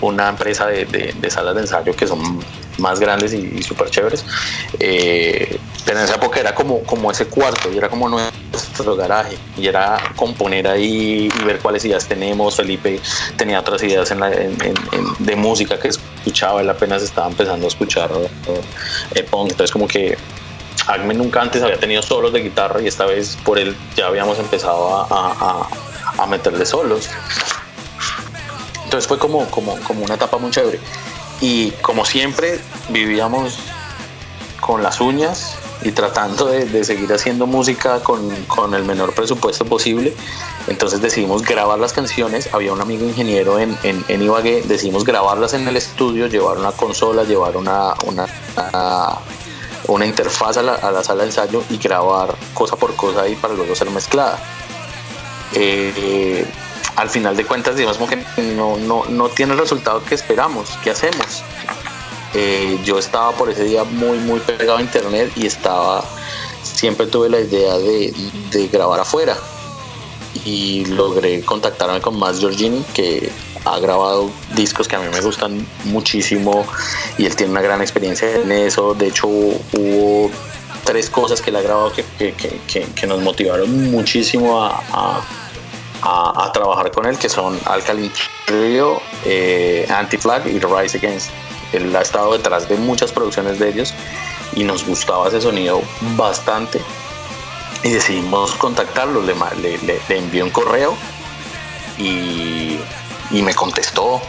[0.00, 2.40] una empresa de, de, salas de ensayo que son
[2.78, 4.24] más grandes y, súper chéveres.
[4.78, 9.36] Eh, pero en esa época era como, como ese cuarto y era como nuestro garaje
[9.56, 12.56] y era componer ahí y ver cuáles ideas tenemos.
[12.56, 13.00] Felipe
[13.36, 14.12] tenía otras ideas
[15.18, 18.10] de música que escuchaba, él apenas estaba empezando a escuchar
[19.14, 20.16] eh, punk, entonces como que
[20.86, 24.38] Agme nunca antes había tenido solos de guitarra y esta vez por él ya habíamos
[24.38, 27.10] empezado a, a, a meterle solos.
[28.88, 30.80] Entonces fue como, como, como una etapa muy chévere.
[31.42, 33.58] Y como siempre, vivíamos
[34.60, 40.14] con las uñas y tratando de, seguir haciendo música con, con, el menor presupuesto posible.
[40.68, 42.48] Entonces decidimos grabar las canciones.
[42.54, 44.62] Había un amigo ingeniero en, en, en Ibagué.
[44.62, 48.26] Decidimos grabarlas en el estudio, llevar una consola, llevar una, una,
[49.86, 53.74] una interfaz a la, sala de ensayo y grabar cosa por cosa ahí para luego
[53.74, 54.38] ser mezclada.
[55.52, 56.46] Eh,
[56.98, 58.16] al final de cuentas, digamos que
[58.56, 60.68] no, no, no tiene el resultado que esperamos.
[60.82, 61.44] ¿Qué hacemos?
[62.34, 66.04] Eh, yo estaba por ese día muy, muy pegado a internet y estaba,
[66.64, 69.36] siempre tuve la idea de, grabar afuera.
[70.44, 73.30] Y logré contactarme con Max Giorgini, que
[73.64, 76.66] ha grabado discos que a mí me gustan muchísimo
[77.16, 78.94] y él tiene una gran experiencia en eso.
[78.94, 80.30] De hecho, hubo
[80.84, 85.22] tres cosas que él ha grabado que, que, que, nos motivaron muchísimo a,
[86.02, 88.12] a, trabajar con él, que son Alkaline
[88.46, 91.30] Trio, eh, Anti-Flag y Rise Against.
[91.72, 93.94] Él ha estado detrás de muchas producciones de ellos
[94.54, 95.82] y nos gustaba ese sonido
[96.16, 96.80] bastante.
[97.82, 99.34] Y decidimos contactarlo, le,
[99.78, 100.96] le, envió un correo
[101.98, 102.78] y
[103.30, 104.20] me contestó,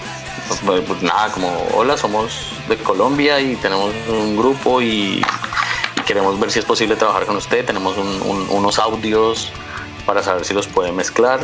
[0.66, 5.24] pues, pues, nada, como, hola, somos de Colombia y tenemos un grupo y,
[6.08, 9.52] queremos ver si es posible trabajar con usted, tenemos unos audios
[10.10, 11.39] para saber si los puede mezclar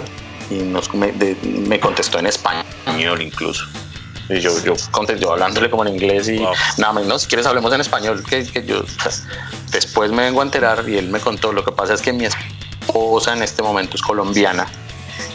[0.49, 3.63] y nos, me, contestó en español incluso.
[4.27, 6.39] Y yo, yo contesté hablándole como en inglés y
[6.79, 8.83] nada más, no, si quieres hablemos en español, que, que yo
[9.69, 12.25] después me vengo a enterar y él me contó, lo que pasa es que mi
[12.25, 14.65] esposa en este momento es colombiana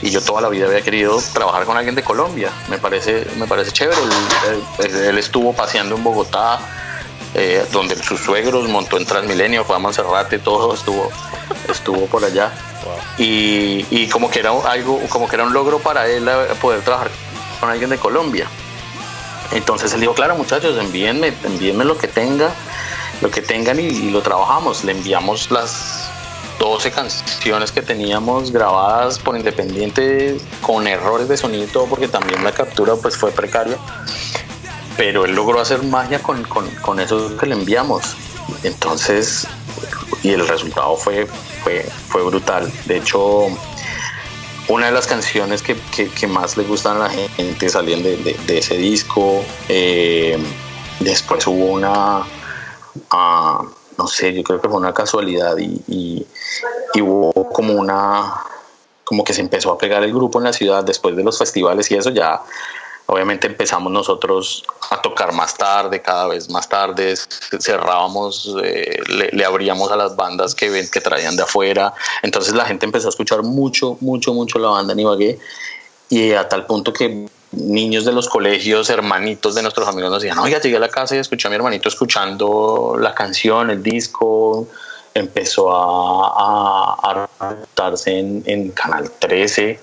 [0.02, 2.50] y yo toda la vida había querido trabajar con alguien de Colombia.
[2.68, 4.00] Me parece, me parece chévere.
[4.80, 6.58] Él, estuvo paseando en Bogotá,
[7.34, 11.12] eh, donde sus suegros montó en Transmilenio, fue a Monserrate, todo estuvo,
[11.68, 12.52] estuvo por allá.
[13.18, 16.82] Y, y, como que era algo, como que era un logro para él eh, poder
[16.82, 17.10] trabajar
[17.58, 18.46] con alguien de Colombia.
[19.52, 22.50] Entonces él dijo, claro muchachos, envíenme, envíenme lo que tenga,
[23.20, 24.84] lo que tengan y lo trabajamos.
[24.84, 26.10] Le enviamos las
[26.60, 32.44] 12 canciones que teníamos grabadas por Independiente con errores de sonido y todo, porque también
[32.44, 33.78] la captura pues fue precaria.
[34.96, 38.14] Pero él logró hacer magia con, con, con eso que le enviamos.
[38.62, 39.46] Entonces,
[40.22, 42.70] y el resultado fue, fue, fue brutal.
[42.87, 43.46] De hecho,
[44.68, 48.59] una de las canciones que, que, más le gustan a la gente salían de, de,
[48.59, 49.44] ese disco.
[49.68, 50.38] Eh,
[51.00, 52.20] después hubo una...
[53.12, 53.66] Uh,
[54.00, 56.26] no sé, yo creo que fue una casualidad y,
[57.00, 58.42] hubo como una,
[59.04, 61.90] como que se empezó a pegar el grupo en la ciudad después de los festivales
[61.90, 62.40] y eso ya,
[63.10, 67.14] obviamente empezamos nosotros a tocar más tarde, cada vez más tarde,
[67.60, 68.98] cerrábamos, eh,
[69.32, 71.92] le, abríamos a las bandas que, que traían de afuera,
[72.22, 75.38] entonces la gente empezó a escuchar mucho, mucho, mucho la banda en
[76.08, 80.38] y a tal punto que niños de los colegios, hermanitos de nuestros amigos nos decían,
[80.38, 84.68] oiga, llegué a la casa y escuché a mi hermanito escuchando la canción, el disco,
[85.14, 89.80] empezó a, a, en, en, Canal 13,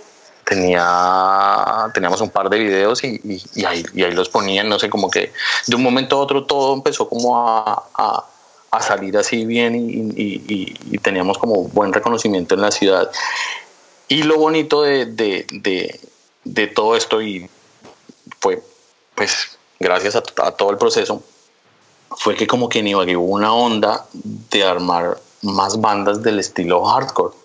[0.47, 3.19] tenía, teníamos un par de videos y,
[3.65, 5.33] ahí, los ponían, no sé, como que
[5.67, 8.23] de un momento a otro todo empezó como a,
[8.79, 13.12] salir así bien y, teníamos como buen reconocimiento en la ciudad.
[14.07, 15.45] Y lo bonito de
[16.73, 17.49] todo esto y
[18.39, 18.62] fue,
[19.15, 21.23] pues, gracias a, todo el proceso,
[22.17, 26.86] fue que como que en Ibagué hubo una onda de armar más bandas del estilo
[26.86, 27.36] hardcore.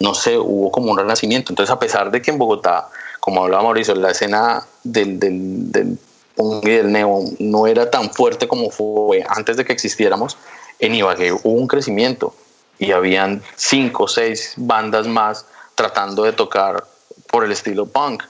[0.00, 1.52] No sé, hubo como un renacimiento.
[1.52, 2.88] Entonces, a pesar de que en Bogotá,
[3.20, 5.98] como hablaba Mauricio, la escena del, del, del
[6.34, 10.36] punk y del neo no era tan fuerte como fue antes de que existiéramos,
[10.78, 12.34] en Ibagué hubo un crecimiento
[12.78, 16.84] y habían cinco o seis bandas más tratando de tocar
[17.30, 18.22] por el estilo punk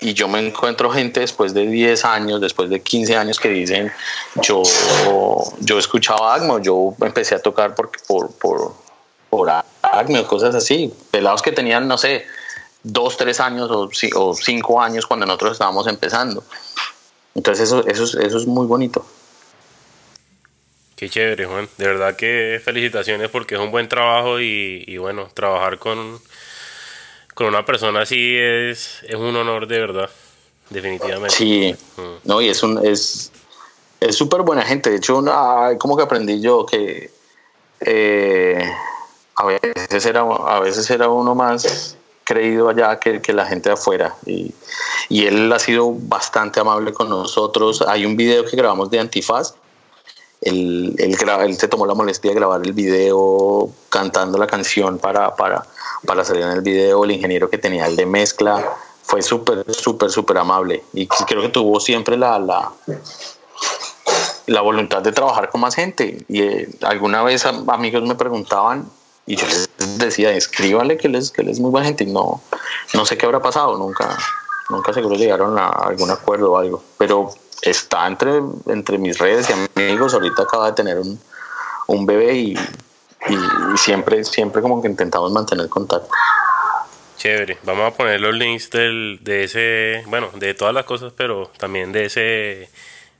[0.00, 3.92] y yo me encuentro gente después de 10 años, después de 15 años que dicen,
[4.42, 4.62] yo,
[5.60, 8.74] yo escuchaba Agmo, yo empecé a tocar por, por, por,
[9.28, 9.50] por
[9.98, 12.26] Agmo, cosas así, pelados que tenían, no sé,
[12.82, 16.44] 2, 3 años o, o 5 años cuando nosotros estábamos empezando.
[17.34, 19.04] Entonces eso, eso, eso es muy bonito.
[20.96, 21.68] Qué chévere, Juan.
[21.78, 26.20] De verdad que felicitaciones porque es un buen trabajo y, y bueno, trabajar con
[27.38, 30.10] con una persona así es, es un honor de verdad,
[30.70, 31.36] definitivamente.
[31.36, 32.28] Sí, mm.
[32.28, 33.30] no, y es un es
[34.00, 34.90] es súper buena gente.
[34.90, 35.22] De hecho,
[35.78, 37.12] como que aprendí yo que
[37.78, 38.68] eh,
[39.38, 43.74] a veces era a veces era uno más creído allá que, que la gente de
[43.74, 44.52] afuera y,
[45.08, 47.82] y, él ha sido bastante amable con nosotros.
[47.88, 49.54] Hay un video que grabamos de Antifaz.
[50.42, 55.34] Él, él, él se tomó la molestia de grabar el video cantando la canción para,
[55.36, 55.66] para,
[56.04, 60.10] para salir en el video, el ingeniero que tenía el de mezcla, fue súper, súper,
[60.10, 62.70] súper amable y creo que tuvo siempre la, la,
[64.46, 66.24] la voluntad de trabajar con más gente.
[66.28, 68.90] Y eh, alguna vez amigos me preguntaban
[69.28, 72.42] y yo les decía, escríbale que él es, que es muy buena gente y no,
[72.94, 74.16] no sé qué habrá pasado, nunca,
[74.70, 79.80] nunca seguro llegaron a algún acuerdo o algo, pero está entre, entre mis redes y
[79.80, 81.20] amigos, ahorita acaba de tener un,
[81.88, 86.08] un bebé y, y, siempre, siempre como que intentamos mantener contacto.
[87.18, 91.50] Chévere, vamos a poner los links del, de ese, bueno, de todas las cosas, pero
[91.58, 92.70] también de ese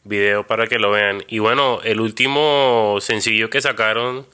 [0.05, 1.23] video para que lo vean.
[1.29, 4.25] Y bueno, el último sencillo que sacaron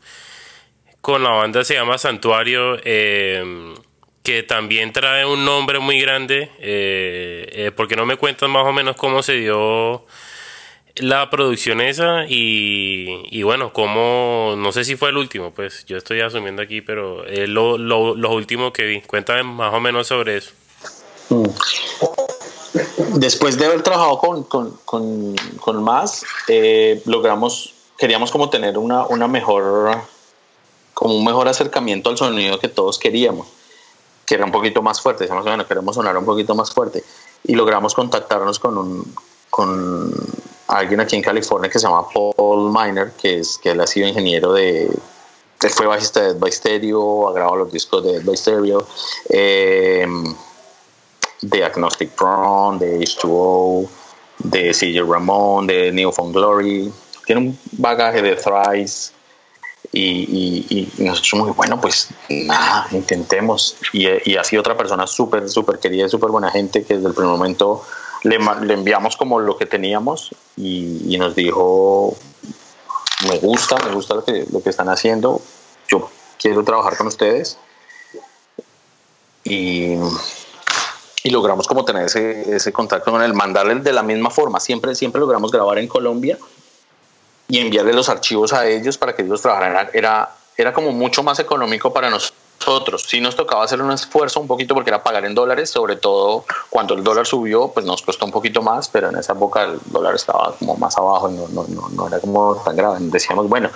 [1.04, 3.74] con la banda se llama Santuario, eh,
[4.22, 6.50] que también trae un nombre muy grande.
[6.60, 10.06] Eh, eh, porque no me cuentan más o menos cómo se dio
[10.96, 16.22] la producción esa y, bueno, como no sé si fue el último, pues yo estoy
[16.22, 19.02] asumiendo aquí, pero es lo, lo, último que vi.
[19.02, 20.52] Cuéntame más o menos sobre eso.
[21.28, 21.44] Mm.
[23.16, 29.04] Después de haber trabajado con, con, con, con más, eh, logramos, queríamos como tener una,
[29.06, 30.13] una mejor,
[30.94, 33.48] como un mejor acercamiento al sonido que todos queríamos,
[34.24, 35.24] que era un poquito más fuerte.
[35.24, 37.04] Decíamos, bueno, queremos sonar un poquito más fuerte.
[37.42, 39.14] Y logramos contactarnos con un,
[39.50, 40.14] con
[40.68, 44.08] alguien aquí en California que se llama Paul Miner, que, es, que él ha sido
[44.08, 44.90] ingeniero de...
[45.62, 48.86] Él fue bajista de Dead by Stereo, ha grabado los discos de Dead by Stereo,
[49.30, 50.06] eh,
[51.40, 53.88] de Agnostic Prone, de H2O,
[54.40, 56.92] de CJ Ramón, de Neophone Glory.
[57.24, 59.13] Tiene un bagaje de Thrice.
[59.92, 63.76] Y, y, y, nosotros muy bueno, pues nada, intentemos.
[63.92, 67.30] Y, y sido otra persona súper, súper querida, súper buena gente que desde el primer
[67.30, 67.82] momento
[68.24, 72.16] le, le enviamos como lo que teníamos y, nos dijo,
[73.28, 75.40] me gusta, me gusta lo que, lo que están haciendo,
[75.88, 77.58] yo quiero trabajar con ustedes.
[79.44, 79.96] Y,
[81.22, 84.94] y logramos como tener ese, ese, contacto con él, mandarle de la misma forma, siempre,
[84.94, 86.38] siempre logramos grabar en Colombia
[87.48, 89.88] y enviarle los archivos a ellos para que ellos trabajaran.
[89.92, 93.04] Era, era como mucho más económico para nosotros.
[93.06, 96.44] Sí nos tocaba hacer un esfuerzo un poquito porque era pagar en dólares, sobre todo
[96.70, 99.78] cuando el dólar subió, pues nos costó un poquito más, pero en esa época el
[99.86, 102.96] dólar estaba como más abajo no, no, no, no era como tan grave.
[103.00, 103.70] Decíamos, bueno,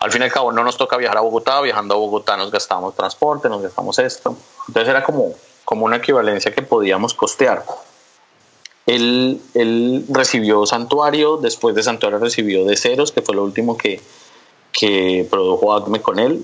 [0.00, 2.50] al fin y al cabo no nos toca viajar a Bogotá, viajando a Bogotá nos
[2.50, 4.36] gastamos transporte, nos gastamos esto.
[4.68, 7.64] Entonces era como, como una equivalencia que podíamos costear.
[8.88, 14.00] Él, él recibió Santuario, después de Santuario recibió De Ceros, que fue lo último que,
[15.30, 16.42] produjo Acme con él.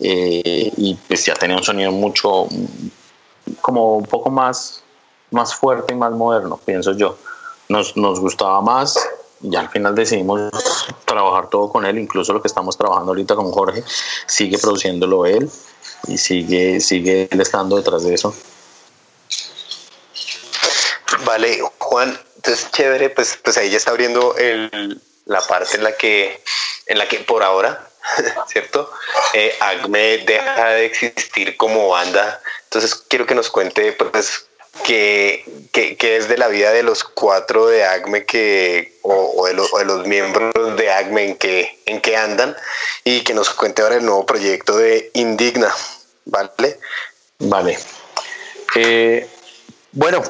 [0.00, 2.48] Eh, y pues ya tenía un sonido mucho,
[3.60, 4.82] como un poco más,
[5.30, 7.16] más fuerte y más moderno, pienso yo.
[7.68, 8.98] Nos, gustaba más
[9.40, 10.40] y al final decidimos
[11.04, 13.84] trabajar todo con él, incluso lo que estamos trabajando ahorita con Jorge,
[14.26, 15.48] sigue produciéndolo él
[16.08, 18.34] y sigue, sigue él estando detrás de eso.
[21.24, 25.96] Vale, Juan, entonces chévere, pues, pues ahí ya está abriendo el, la parte en la
[25.96, 26.42] que,
[26.86, 27.88] en la que por ahora
[28.48, 28.90] ¿cierto?
[29.32, 32.40] Eh, Acme deja de existir como banda.
[32.64, 34.46] Entonces quiero que nos cuente pues
[34.84, 40.76] qué, es de la vida de los cuatro de Acme que, o, de, los, miembros
[40.76, 42.56] de Acme en que, en que andan
[43.04, 45.72] y que nos cuente ahora el nuevo proyecto de Indigna,
[46.24, 46.78] ¿vale?
[47.38, 47.78] Vale.
[48.74, 49.28] Eh,
[49.92, 50.22] bueno,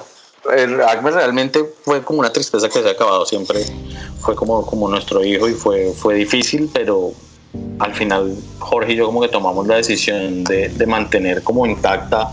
[0.56, 3.64] el Acme realmente fue como una tristeza que se ha acabado siempre.
[4.20, 7.12] Fue como, como nuestro hijo y fue, fue difícil, pero
[7.78, 12.32] al final Jorge y yo como que tomamos la decisión de, de mantener como intacta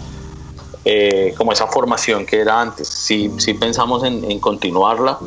[0.85, 2.87] eh, como esa formación que era antes.
[2.87, 5.19] Sí, sí pensamos en, en continuarla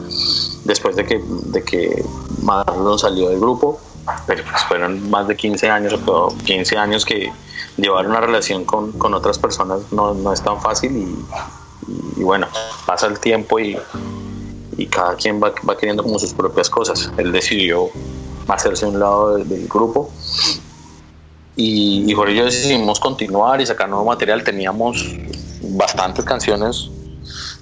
[0.64, 2.04] después de que, de que
[2.42, 3.78] Marlon salió del grupo,
[4.26, 5.94] pero pues fueron más de 15 años,
[6.44, 7.30] 15 años que
[7.76, 11.24] llevar una relación con, con otras personas no, no, es tan fácil y,
[12.16, 12.46] y, bueno,
[12.86, 13.78] pasa el tiempo y,
[14.90, 17.10] cada quien va, va queriendo como sus propias cosas.
[17.16, 17.88] Él decidió
[18.48, 20.10] hacerse un lado del, grupo.
[21.54, 24.42] Y, y Jorge y yo decidimos continuar y sacar nuevo material.
[24.42, 25.06] Teníamos
[25.62, 26.90] bastantes canciones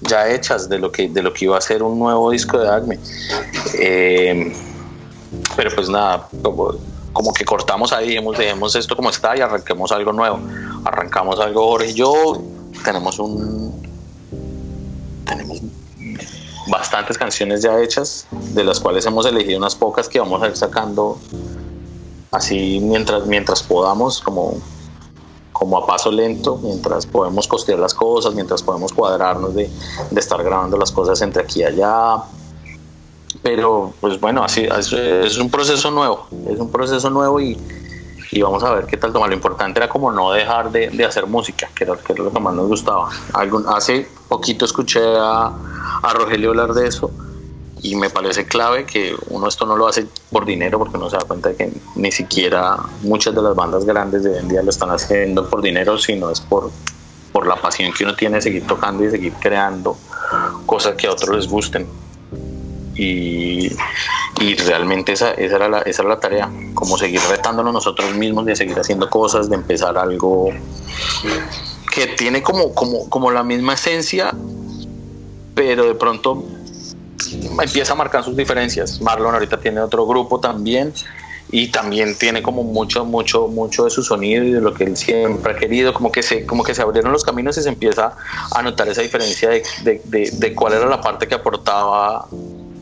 [0.03, 2.69] ya hechas de lo que, de lo que iba a ser un nuevo disco de
[2.69, 2.99] Acme.
[3.79, 4.53] Eh,
[5.57, 6.29] pero pues nada,
[7.13, 10.41] como, que cortamos ahí, dejemos esto como está y arranquemos algo nuevo.
[10.85, 12.43] Arrancamos algo Jorge y yo,
[12.85, 13.90] tenemos un...
[15.31, 15.63] Tenemos
[16.69, 20.57] bastantes canciones ya hechas, de las cuales hemos elegido unas pocas que vamos a ir
[20.57, 21.19] sacando
[22.31, 24.59] así mientras, mientras podamos, como,
[25.53, 29.71] como a paso lento, mientras podemos costear las cosas, mientras podemos cuadrarnos de,
[30.11, 32.23] de estar grabando las cosas entre aquí y allá.
[33.43, 37.57] Pero pues bueno, así es, un proceso nuevo, es un proceso nuevo y,
[38.31, 39.27] y vamos a ver qué tal toma.
[39.27, 42.55] Lo importante era como no dejar de, de hacer música, que era, lo que más
[42.55, 43.09] nos gustaba.
[43.33, 45.53] Algún, hace poquito escuché a,
[46.03, 47.11] a Rogelio hablar de eso
[47.83, 51.17] y me parece clave que uno esto no lo hace por dinero porque uno se
[51.17, 54.63] da cuenta de que ni siquiera muchas de las bandas grandes de hoy en día
[54.63, 56.71] lo están haciendo por dinero, sino es por,
[57.33, 59.97] por la pasión que uno tiene de seguir tocando y seguir creando
[60.67, 61.89] cosas que a otros les gusten.
[63.03, 63.75] Y,
[64.41, 68.45] y realmente esa, esa, era la, esa era la tarea, como seguir retándonos nosotros mismos,
[68.45, 70.51] de seguir haciendo cosas, de empezar algo
[71.95, 74.35] que tiene como, como, como la misma esencia,
[75.55, 76.45] pero de pronto
[77.63, 79.01] empieza a marcar sus diferencias.
[79.01, 80.93] Marlon ahorita tiene otro grupo también
[81.53, 84.97] y también tiene como mucho, mucho, mucho de su sonido y de lo que él
[84.97, 88.15] siempre ha querido, como que se, como que se abrieron los caminos y se empieza
[88.55, 92.29] a notar esa diferencia de, de, de, cuál era la parte que aportaba,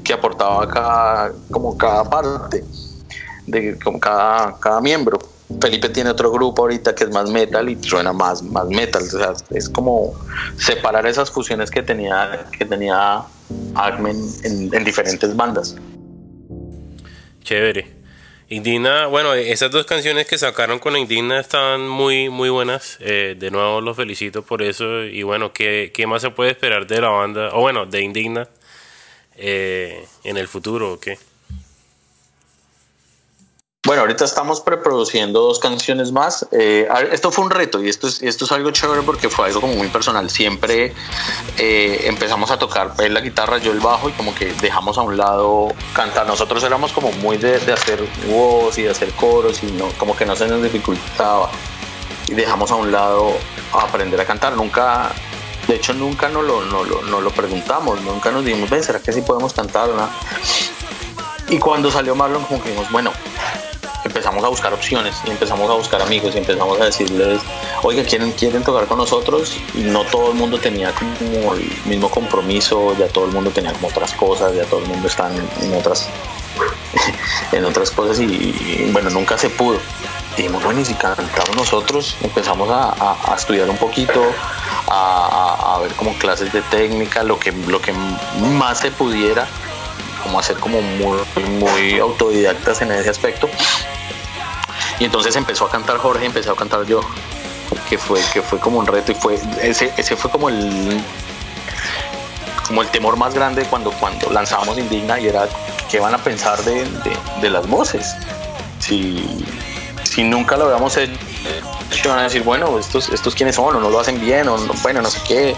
[0.09, 2.64] que aportaba cada, como cada parte,
[3.46, 5.18] de como cada, cada miembro.
[5.61, 9.02] Felipe tiene otro grupo ahorita que es más metal y suena más, más metal.
[9.02, 10.14] O sea, es como
[10.56, 13.22] separar esas fusiones que tenía, que tenía
[13.74, 15.76] Agmen en, en diferentes bandas.
[17.42, 17.98] Chévere.
[18.50, 22.96] Indigna, bueno, esas dos canciones que sacaron con Indigna están muy, muy buenas.
[23.00, 25.04] Eh, de nuevo los felicito por eso.
[25.04, 27.50] Y bueno, ¿qué, ¿qué, más se puede esperar de la banda?
[27.52, 28.48] O bueno, de Indigna
[29.39, 31.18] eh, en el futuro o qué?
[33.89, 36.47] Bueno, ahorita estamos preproduciendo dos canciones más.
[36.53, 39.62] Eh, esto fue un reto y esto es, esto es algo chévere porque fue algo
[39.62, 40.28] como muy personal.
[40.28, 40.93] Siempre
[41.57, 45.01] eh, empezamos a tocar él la guitarra, yo el bajo y como que dejamos a
[45.01, 46.26] un lado cantar.
[46.26, 50.14] Nosotros éramos como muy de, de hacer voz y de hacer coros y no, como
[50.14, 51.51] que no se nos dificultaba.
[52.26, 53.32] Y dejamos a un lado
[53.72, 54.55] aprender a cantar.
[54.55, 55.12] Nunca,
[55.68, 59.00] de hecho nunca nos lo, no, lo, no lo preguntamos, nunca nos dijimos, ven, ¿será
[59.00, 59.90] que sí podemos cantar?
[61.50, 63.12] Y cuando salió Marlon como que dijimos, bueno,
[64.04, 67.40] empezamos a buscar opciones y empezamos a buscar amigos y empezamos a decirles,
[67.82, 69.56] oiga, ¿quieren, quieren tocar con nosotros?
[69.74, 73.72] Y no todo el mundo tenía como el mismo compromiso, ya todo el mundo tenía
[73.72, 76.08] como otras cosas, ya todo el mundo está en, otras,
[77.52, 79.78] en otras cosas y, bueno, nunca se pudo.
[80.39, 84.22] Dijimos, bueno, y si cantamos nosotros, empezamos a, estudiar un poquito,
[84.86, 87.93] a, ver como clases de técnica, lo que, lo que
[88.57, 89.47] más se pudiera
[90.22, 91.18] como hacer como muy,
[91.59, 93.49] muy autodidactas en ese aspecto
[95.01, 97.01] y entonces empezó a cantar Jorge empezó a cantar yo.
[97.89, 101.03] Que fue, que fue como un reto y fue ese, ese fue como el
[102.66, 105.49] como el temor más grande cuando, cuando lanzamos Indigna y era
[105.91, 106.86] qué van a pensar de,
[107.41, 108.14] de, las voces.
[108.78, 109.24] Si,
[110.18, 113.88] si nunca lo habíamos hecho, van a decir, bueno, estos, estos quiénes son, o no
[113.88, 115.54] lo hacen bien, o bueno, no sé qué,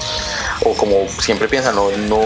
[0.67, 2.21] o como siempre piensan, no, no,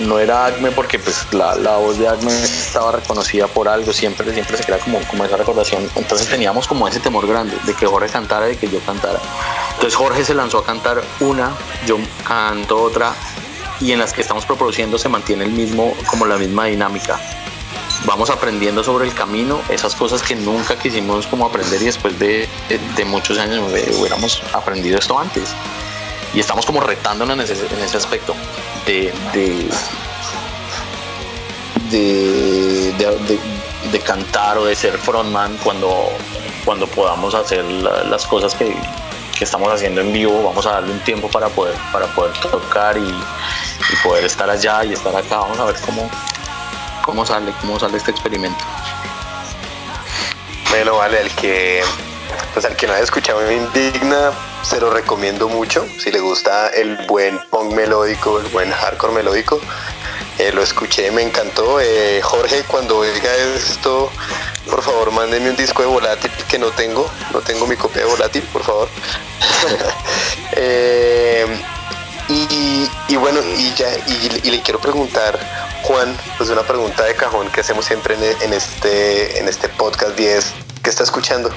[0.00, 4.30] no era Acme porque pues la, la, voz de Acme estaba reconocida por algo, siempre,
[4.34, 5.88] siempre se crea como, como esa recordación.
[5.96, 9.18] Entonces teníamos como ese temor grande de que Jorge cantara y de que yo cantara.
[9.76, 11.54] Entonces Jorge se lanzó a cantar una,
[11.86, 11.96] yo
[12.28, 13.14] canto otra
[13.80, 17.18] y en las que estamos reproduciendo se mantiene el mismo, como la misma dinámica.
[18.06, 22.48] Vamos aprendiendo sobre el camino, esas cosas que nunca quisimos como aprender y después de,
[22.96, 23.62] de, muchos años
[23.98, 25.50] hubiéramos aprendido esto antes.
[26.32, 28.34] Y estamos como retándonos en ese, aspecto
[28.86, 29.68] de, de,
[33.90, 36.08] de, cantar o de ser frontman cuando,
[36.64, 38.74] cuando podamos hacer las cosas que,
[39.40, 43.14] estamos haciendo en vivo, vamos a darle un tiempo para poder, para poder tocar y,
[44.04, 45.38] poder estar allá y estar acá.
[45.38, 46.10] Vamos a ver cómo,
[47.02, 48.64] cómo sale, cómo sale este experimento.
[50.70, 51.82] Bueno, vale, el que
[52.52, 54.32] pues al que no haya escuchado me indigna,
[54.62, 55.86] se lo recomiendo mucho.
[55.98, 59.60] Si le gusta el buen punk melódico, el buen hardcore melódico,
[60.38, 61.80] eh, lo escuché, me encantó.
[61.80, 64.10] Eh, Jorge, cuando oiga esto,
[64.68, 67.10] por favor, mándeme un disco de volátil que no tengo.
[67.32, 68.88] No tengo mi copia de volátil, por favor.
[70.52, 71.46] Eh,
[73.08, 75.38] y, bueno, y ya, y, le quiero preguntar,
[75.82, 80.52] Juan, pues una pregunta de cajón que hacemos siempre en, este, en este podcast 10,
[80.82, 81.50] ¿qué está escuchando?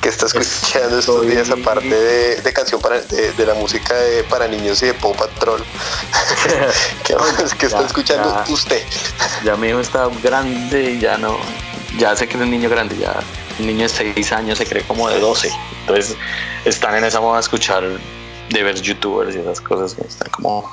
[0.00, 1.94] que está escuchando estos días aparte
[2.40, 3.94] de, canción para, de, la música
[4.30, 5.62] para niños y de Pop Patrol
[7.04, 8.82] ¿Qué, está escuchando usted?
[9.44, 11.36] Ya mi hijo está grande y ya no,
[11.98, 13.20] ya sé que es un niño grande, ya
[13.58, 15.50] un niño de 6 años se cree como de 12.
[15.80, 16.16] Entonces
[16.64, 17.84] están en esa moda de escuchar,
[18.50, 20.70] de ver youtubers y esas cosas que están como,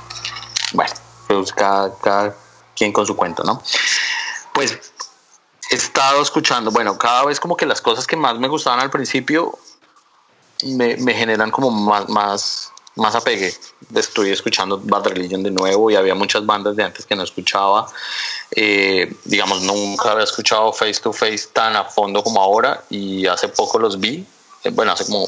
[0.73, 0.93] bueno,
[1.27, 2.35] pues cada, cada
[2.75, 3.61] quien con su cuento, ¿no?
[4.53, 4.77] Pues
[5.69, 8.89] he estado escuchando, bueno, cada vez como que las cosas que más me gustaban al
[8.89, 9.57] principio
[10.63, 13.53] me, me generan como más, más, más apegue.
[13.93, 17.87] Estoy escuchando Bad Religion de nuevo y había muchas bandas de antes que no escuchaba.
[18.51, 23.49] Eh, digamos, nunca había escuchado Face to Face tan a fondo como ahora y hace
[23.49, 24.25] poco los vi.
[24.63, 25.27] Eh, bueno, hace como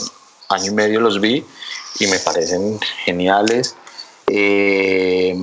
[0.50, 1.46] año y medio los vi
[2.00, 3.76] y me parecen geniales.
[4.28, 5.36] Eh,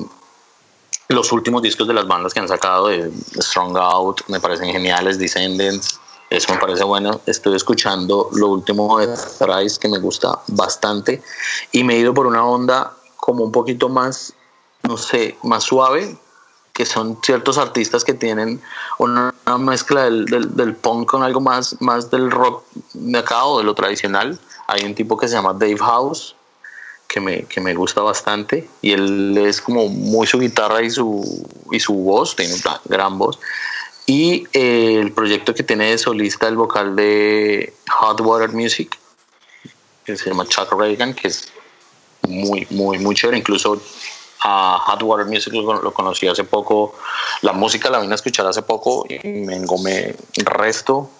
[1.09, 5.19] los últimos discos de las bandas que han sacado de Strong Out me parecen geniales,
[5.19, 7.21] Descendants, Eso me parece bueno.
[7.27, 11.23] Estoy escuchando lo último de Thrice que me gusta bastante
[11.71, 14.33] y me he ido por una onda como un poquito más,
[14.83, 16.19] no sé, más suave,
[16.73, 18.61] que son ciertos artistas que tienen
[18.99, 23.65] una, mezcla del, del, punk con algo más, más del rock de acá o de
[23.65, 24.39] lo tradicional.
[24.67, 26.35] Hay un tipo que se llama Dave House,
[27.09, 31.47] que me, que me gusta bastante, y él es como muy su guitarra y su,
[31.71, 33.39] y su voz, tiene una gran voz.
[34.07, 38.97] Y eh, el proyecto que tiene de solista el vocal de Hot Water Music,
[40.05, 41.49] que se llama Chuck Reagan, que es
[42.23, 43.39] muy, muy, muy chévere.
[43.39, 43.83] Incluso
[44.43, 46.95] a Hot Water Music lo, conocí hace poco.
[47.43, 51.11] La música la vine a escuchar hace poco y me engomé resto.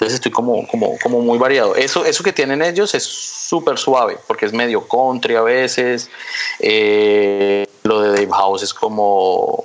[0.00, 1.74] Entonces estoy como, como, como muy variado.
[1.74, 6.08] Eso, eso que tienen ellos es súper suave, porque es medio country a veces.
[6.58, 9.62] Eh, lo de Dave House es como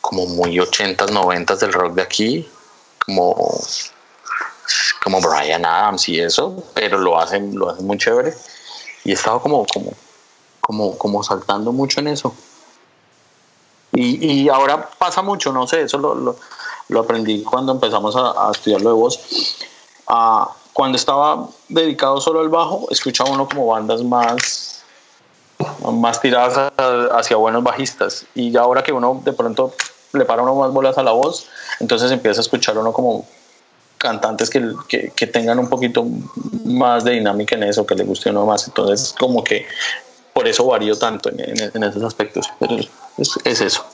[0.00, 2.48] como muy 80s, 90 del rock de aquí,
[3.04, 3.60] como,
[5.02, 8.32] como Brian Adams y eso, pero lo hacen, lo hacen muy chévere.
[9.04, 9.92] Y he estado como, como,
[10.60, 12.34] como, como saltando mucho en eso.
[13.92, 16.36] Y, y ahora pasa mucho, no sé, eso lo,
[16.88, 19.20] lo aprendí cuando empezamos a, a, estudiar de voz.
[20.06, 24.68] Ah, cuando estaba dedicado solo al bajo, escuchaba uno como bandas más
[25.92, 26.72] más tiradas
[27.12, 28.26] hacia buenos bajistas.
[28.34, 29.72] Y ya ahora que uno de pronto
[30.12, 31.46] le para uno más bolas a la voz,
[31.80, 33.26] entonces empieza a escuchar uno como
[33.98, 36.06] cantantes que, que, tengan un poquito
[36.64, 38.66] más de dinámica en eso, que le guste uno más.
[38.68, 39.66] Entonces, como que
[40.32, 42.46] por eso varío tanto en, esos aspectos.
[42.60, 42.76] Pero
[43.18, 43.84] es, eso.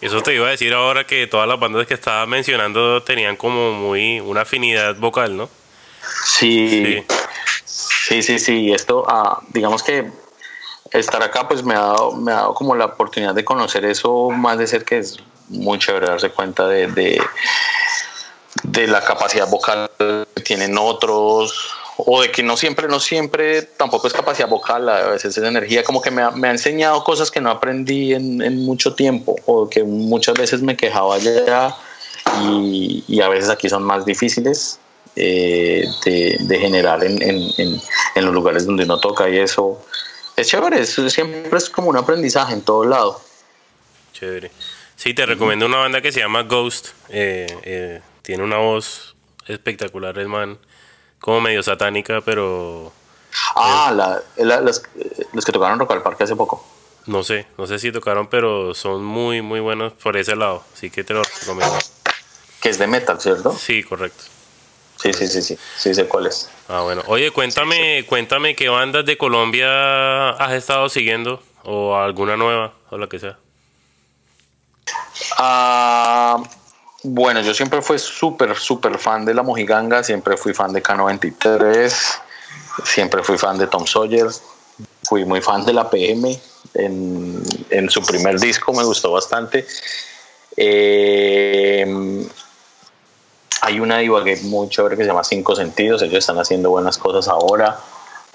[0.00, 3.72] Eso te iba a decir ahora que todas las bandas que estaba mencionando tenían como
[3.72, 5.48] muy una afinidad vocal, ¿no?
[6.24, 7.04] Sí.
[7.64, 8.72] Sí, sí, sí.
[8.72, 10.10] Esto, ah, digamos que
[10.90, 14.30] estar acá pues me ha dado, me ha dado como la oportunidad de conocer eso
[14.30, 17.22] más de ser que es muy chévere darse cuenta de, de,
[18.62, 21.72] de, la capacidad vocal que tienen otros
[22.06, 25.82] o de que no siempre, no siempre tampoco es capacidad vocal, a veces es energía,
[25.82, 29.36] como que me ha, me ha enseñado cosas que no aprendí en, en, mucho tiempo
[29.46, 31.74] o que muchas veces me quejaba allá
[32.42, 34.78] y, y a veces aquí son más difíciles
[35.16, 37.80] eh, de, de, generar en, en,
[38.14, 39.82] en, los lugares donde uno toca y eso
[40.36, 43.20] es chévere, siempre es como un aprendizaje en todo lado.
[44.12, 44.50] Chévere.
[44.96, 46.88] Sí, te recomiendo una banda que se llama Ghost.
[47.08, 50.58] Eh, eh, tiene una voz espectacular, el man.
[51.20, 52.92] Como medio satánica, pero.
[53.54, 56.66] Ah, los, que tocaron Rock al Parque hace poco.
[57.06, 60.64] No sé, no sé si tocaron, pero son muy, muy buenos por ese lado.
[60.74, 61.78] Así que te lo recomiendo.
[62.60, 63.56] Que es de metal, ¿cierto?
[63.56, 64.24] Sí, correcto.
[64.96, 66.50] Sí, sí, sí, sí, sí sé cuál es.
[66.68, 67.02] Ah, bueno.
[67.06, 73.08] Oye, cuéntame, cuéntame qué bandas de Colombia has estado siguiendo o alguna nueva o la
[73.08, 73.38] que sea.
[75.38, 76.42] Ah,
[77.02, 81.92] bueno, yo siempre fui súper, súper fan de La Mojiganga, siempre fui fan de K93,
[82.84, 84.26] siempre fui fan de Tom Sawyer,
[85.04, 86.40] fui muy fan de la PM,
[86.74, 89.66] en, en su primer disco me gustó bastante.
[90.56, 91.86] Eh,
[93.62, 96.02] hay una de Ibagué muy chévere que se llama Cinco Sentidos.
[96.02, 97.78] Ellos están haciendo buenas cosas ahora.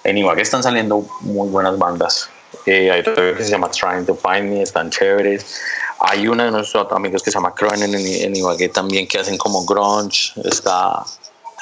[0.04, 2.30] En Ibagué están saliendo muy buenas bandas.
[2.66, 5.62] Eh, hay otra que se llama Trying to Find Me, están chéveres.
[6.08, 9.38] Hay una de nuestros amigos que se llama Cronen en, en Ibagué también que hacen
[9.38, 10.34] como grunge.
[10.44, 11.04] Está,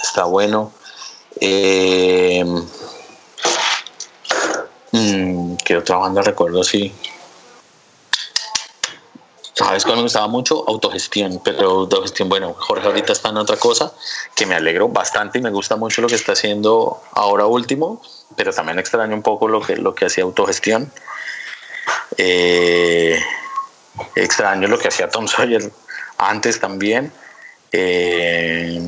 [0.02, 0.72] está bueno.
[1.40, 2.44] Eh,
[4.92, 6.62] mm, ¿Qué otra banda recuerdo?
[6.64, 6.94] Sí.
[9.54, 10.68] ¿Sabes cuál me gustaba mucho?
[10.68, 13.94] Autogestión, pero autogestión, bueno, Jorge ahorita está en otra cosa
[14.36, 18.02] que me alegro bastante y me gusta mucho lo que está haciendo ahora último,
[18.36, 20.92] pero también extraño un poco lo que, lo que hacía autogestión.
[22.18, 23.22] Eh,
[24.16, 25.72] extraño lo que hacía Tom Sawyer
[26.18, 27.12] antes también.
[27.72, 28.82] Eh,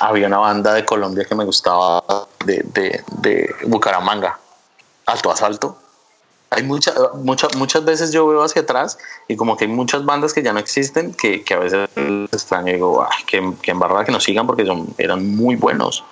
[0.00, 2.02] había una banda de Colombia que me gustaba
[2.44, 4.38] de, de, de Bucaramanga,
[5.06, 5.76] Alto Asalto
[6.50, 10.32] hay muchas muchas muchas veces yo veo hacia atrás y como que hay muchas bandas
[10.32, 11.90] que ya no existen que, que a veces
[12.32, 16.04] extraño y digo, ay, que, que embarrada que nos sigan porque son, eran muy buenos.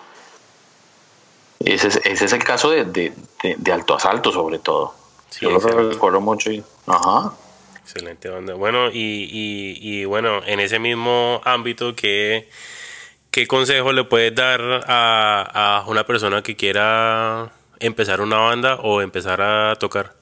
[1.60, 3.14] Ese es, ese es el caso de, de,
[3.56, 4.94] de, Alto Asalto sobre todo.
[5.40, 6.62] yo lo recuerdo mucho y...
[6.86, 7.32] Ajá.
[7.86, 8.54] Excelente banda.
[8.54, 9.28] Bueno, y,
[9.80, 12.48] y, bueno, en ese mismo ámbito, ¿qué,
[13.30, 19.02] ¿qué consejo le puedes dar a, a una persona que quiera empezar una banda o
[19.02, 20.14] empezar a tocar?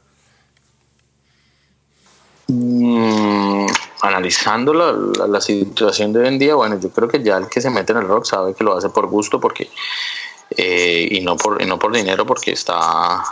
[2.48, 3.66] Mm,
[4.02, 7.62] analizando la, la, situación de hoy en día, bueno, yo creo que ya el que
[7.62, 9.70] se mete en el rock sabe que lo hace por gusto porque
[10.50, 13.24] eh, y no por y no por dinero porque está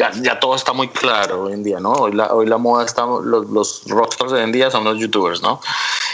[0.00, 1.92] ya, ya todo está muy claro hoy en día, ¿no?
[1.92, 4.98] Hoy la, hoy la moda está, los, los rockstars de hoy en día son los
[4.98, 5.60] youtubers, ¿no?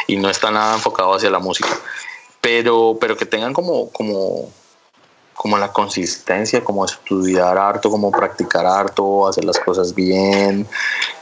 [0.07, 1.70] y no está nada enfocado hacia la música.
[2.41, 4.51] Pero, pero que tengan como, como,
[5.34, 10.66] como la consistencia, como estudiar harto, como practicar harto, hacer las cosas bien,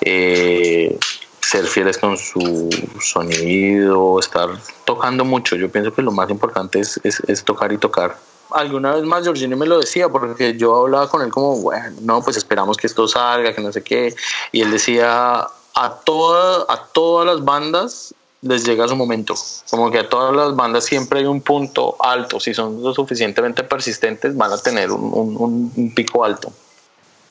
[0.03, 0.99] eh,
[1.41, 2.69] ser fieles con su
[3.01, 4.51] sonido, estar
[4.85, 5.57] tocando mucho.
[5.57, 8.17] Yo pienso que lo más importante es, es, tocar y tocar.
[8.55, 12.23] Alguna vez más Georgini me lo decía, porque yo hablaba con él como, bueno, no,
[12.23, 14.15] pues esperamos que esto salga, que no sé qué.
[14.53, 19.35] Y él decía, a, toda, a todas las bandas les llega su momento.
[19.71, 22.39] Como que a todas las bandas siempre hay un punto alto.
[22.39, 26.53] Si son lo suficientemente persistentes, van a tener un, un pico alto.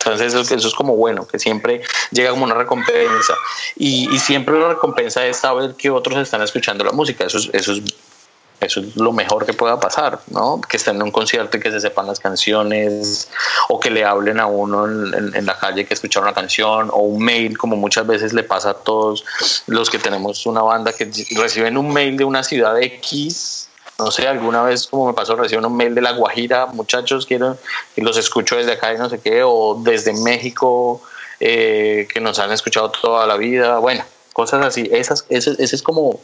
[0.06, 3.36] Entonces eso, eso, es como bueno, que siempre llega como una recompensa
[3.76, 7.26] y, y, siempre la recompensa es saber que otros están escuchando la música.
[7.26, 7.82] Eso es, eso es,
[8.60, 10.62] eso es lo mejor que pueda pasar, ¿no?
[10.62, 13.30] Que estén en un concierto y que se sepan las canciones
[13.70, 17.24] o que le hablen a uno en, la calle que escucharon una canción o un
[17.24, 19.26] mail, como muchas veces le pasa a todos
[19.68, 23.70] los que tenemos una banda que reciben un mail de una ciudad X.
[24.00, 27.58] No sé, alguna vez como me pasó, recibo un mail de La Guajira, muchachos, quiero,
[27.96, 31.02] y los escucho desde acá y no sé qué, o desde México,
[31.40, 35.84] eh, que nos han escuchado toda la vida, bueno, cosas así, Esas, ese, ese es
[35.84, 36.20] como,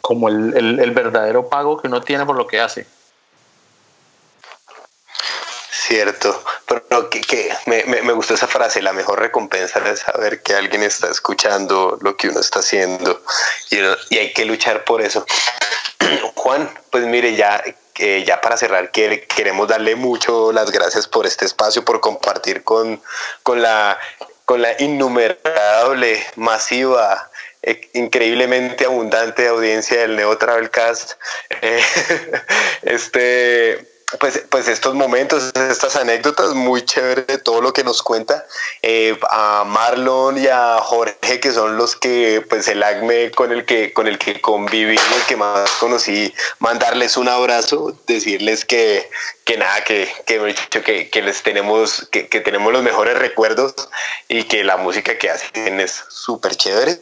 [0.00, 2.86] como el, el, el verdadero pago que uno tiene por lo que hace.
[5.70, 10.42] Cierto, pero que, que me, me, me, gustó esa frase, la mejor recompensa es saber
[10.42, 13.22] que alguien está escuchando lo que uno está haciendo
[13.70, 13.78] y,
[14.10, 15.24] y hay que luchar por eso.
[16.34, 17.62] Juan, pues mire, ya,
[17.96, 23.02] eh, ya para cerrar, queremos darle mucho las gracias por este espacio, por compartir con,
[23.42, 23.98] con, la,
[24.44, 27.30] con la innumerable, masiva,
[27.68, 31.12] eh, increíblemente abundante audiencia del Neo Travelcast.
[31.62, 31.82] Eh,
[32.82, 38.46] este pues, pues estos momentos, estas anécdotas, muy chévere de todo lo que nos cuenta.
[38.80, 43.66] Eh, a Marlon y a Jorge, que son los que, pues el ACME con el
[43.66, 49.10] que, con el que conviví, el que más conocí, mandarles un abrazo, decirles que,
[49.44, 53.74] que nada, que, que, que, les tenemos, que, que tenemos los mejores recuerdos
[54.26, 56.98] y que la música que hacen es súper chévere.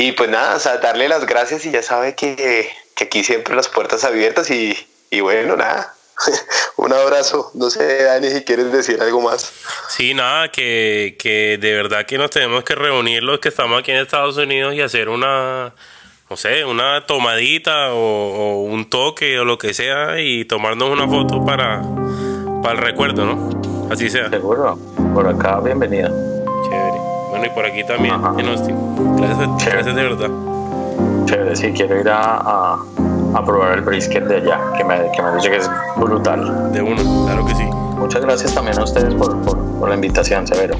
[0.00, 3.54] Y pues nada, o sea, darle las gracias y ya sabe que, que aquí siempre
[3.54, 4.74] las puertas abiertas y,
[5.10, 5.94] y bueno, nada
[6.76, 7.50] un abrazo.
[7.52, 9.52] No sé, Dani, si quieres decir algo más.
[9.90, 13.90] Sí, nada, que, que de verdad que nos tenemos que reunir los que estamos aquí
[13.90, 15.74] en Estados Unidos y hacer una,
[16.30, 21.44] no sé, una tomadita o, un toque o lo que sea y tomarnos una foto
[21.44, 21.82] para,
[22.62, 23.90] para el recuerdo, ¿no?
[23.92, 24.30] Así sea.
[24.30, 24.78] Seguro.
[25.12, 26.08] Por acá, bienvenida.
[26.08, 26.98] Chévere.
[27.28, 29.09] Bueno, y por aquí también, en Austin.
[29.48, 30.30] Gracias, gracias de verdad.
[31.26, 32.78] Chévere, sí, quiero ir a
[33.34, 36.72] a probar el brisket de allá, que me, que me dicho que es brutal.
[36.72, 37.64] De uno, claro que sí.
[37.64, 40.76] Muchas gracias también a ustedes por, por, por la invitación, Severo.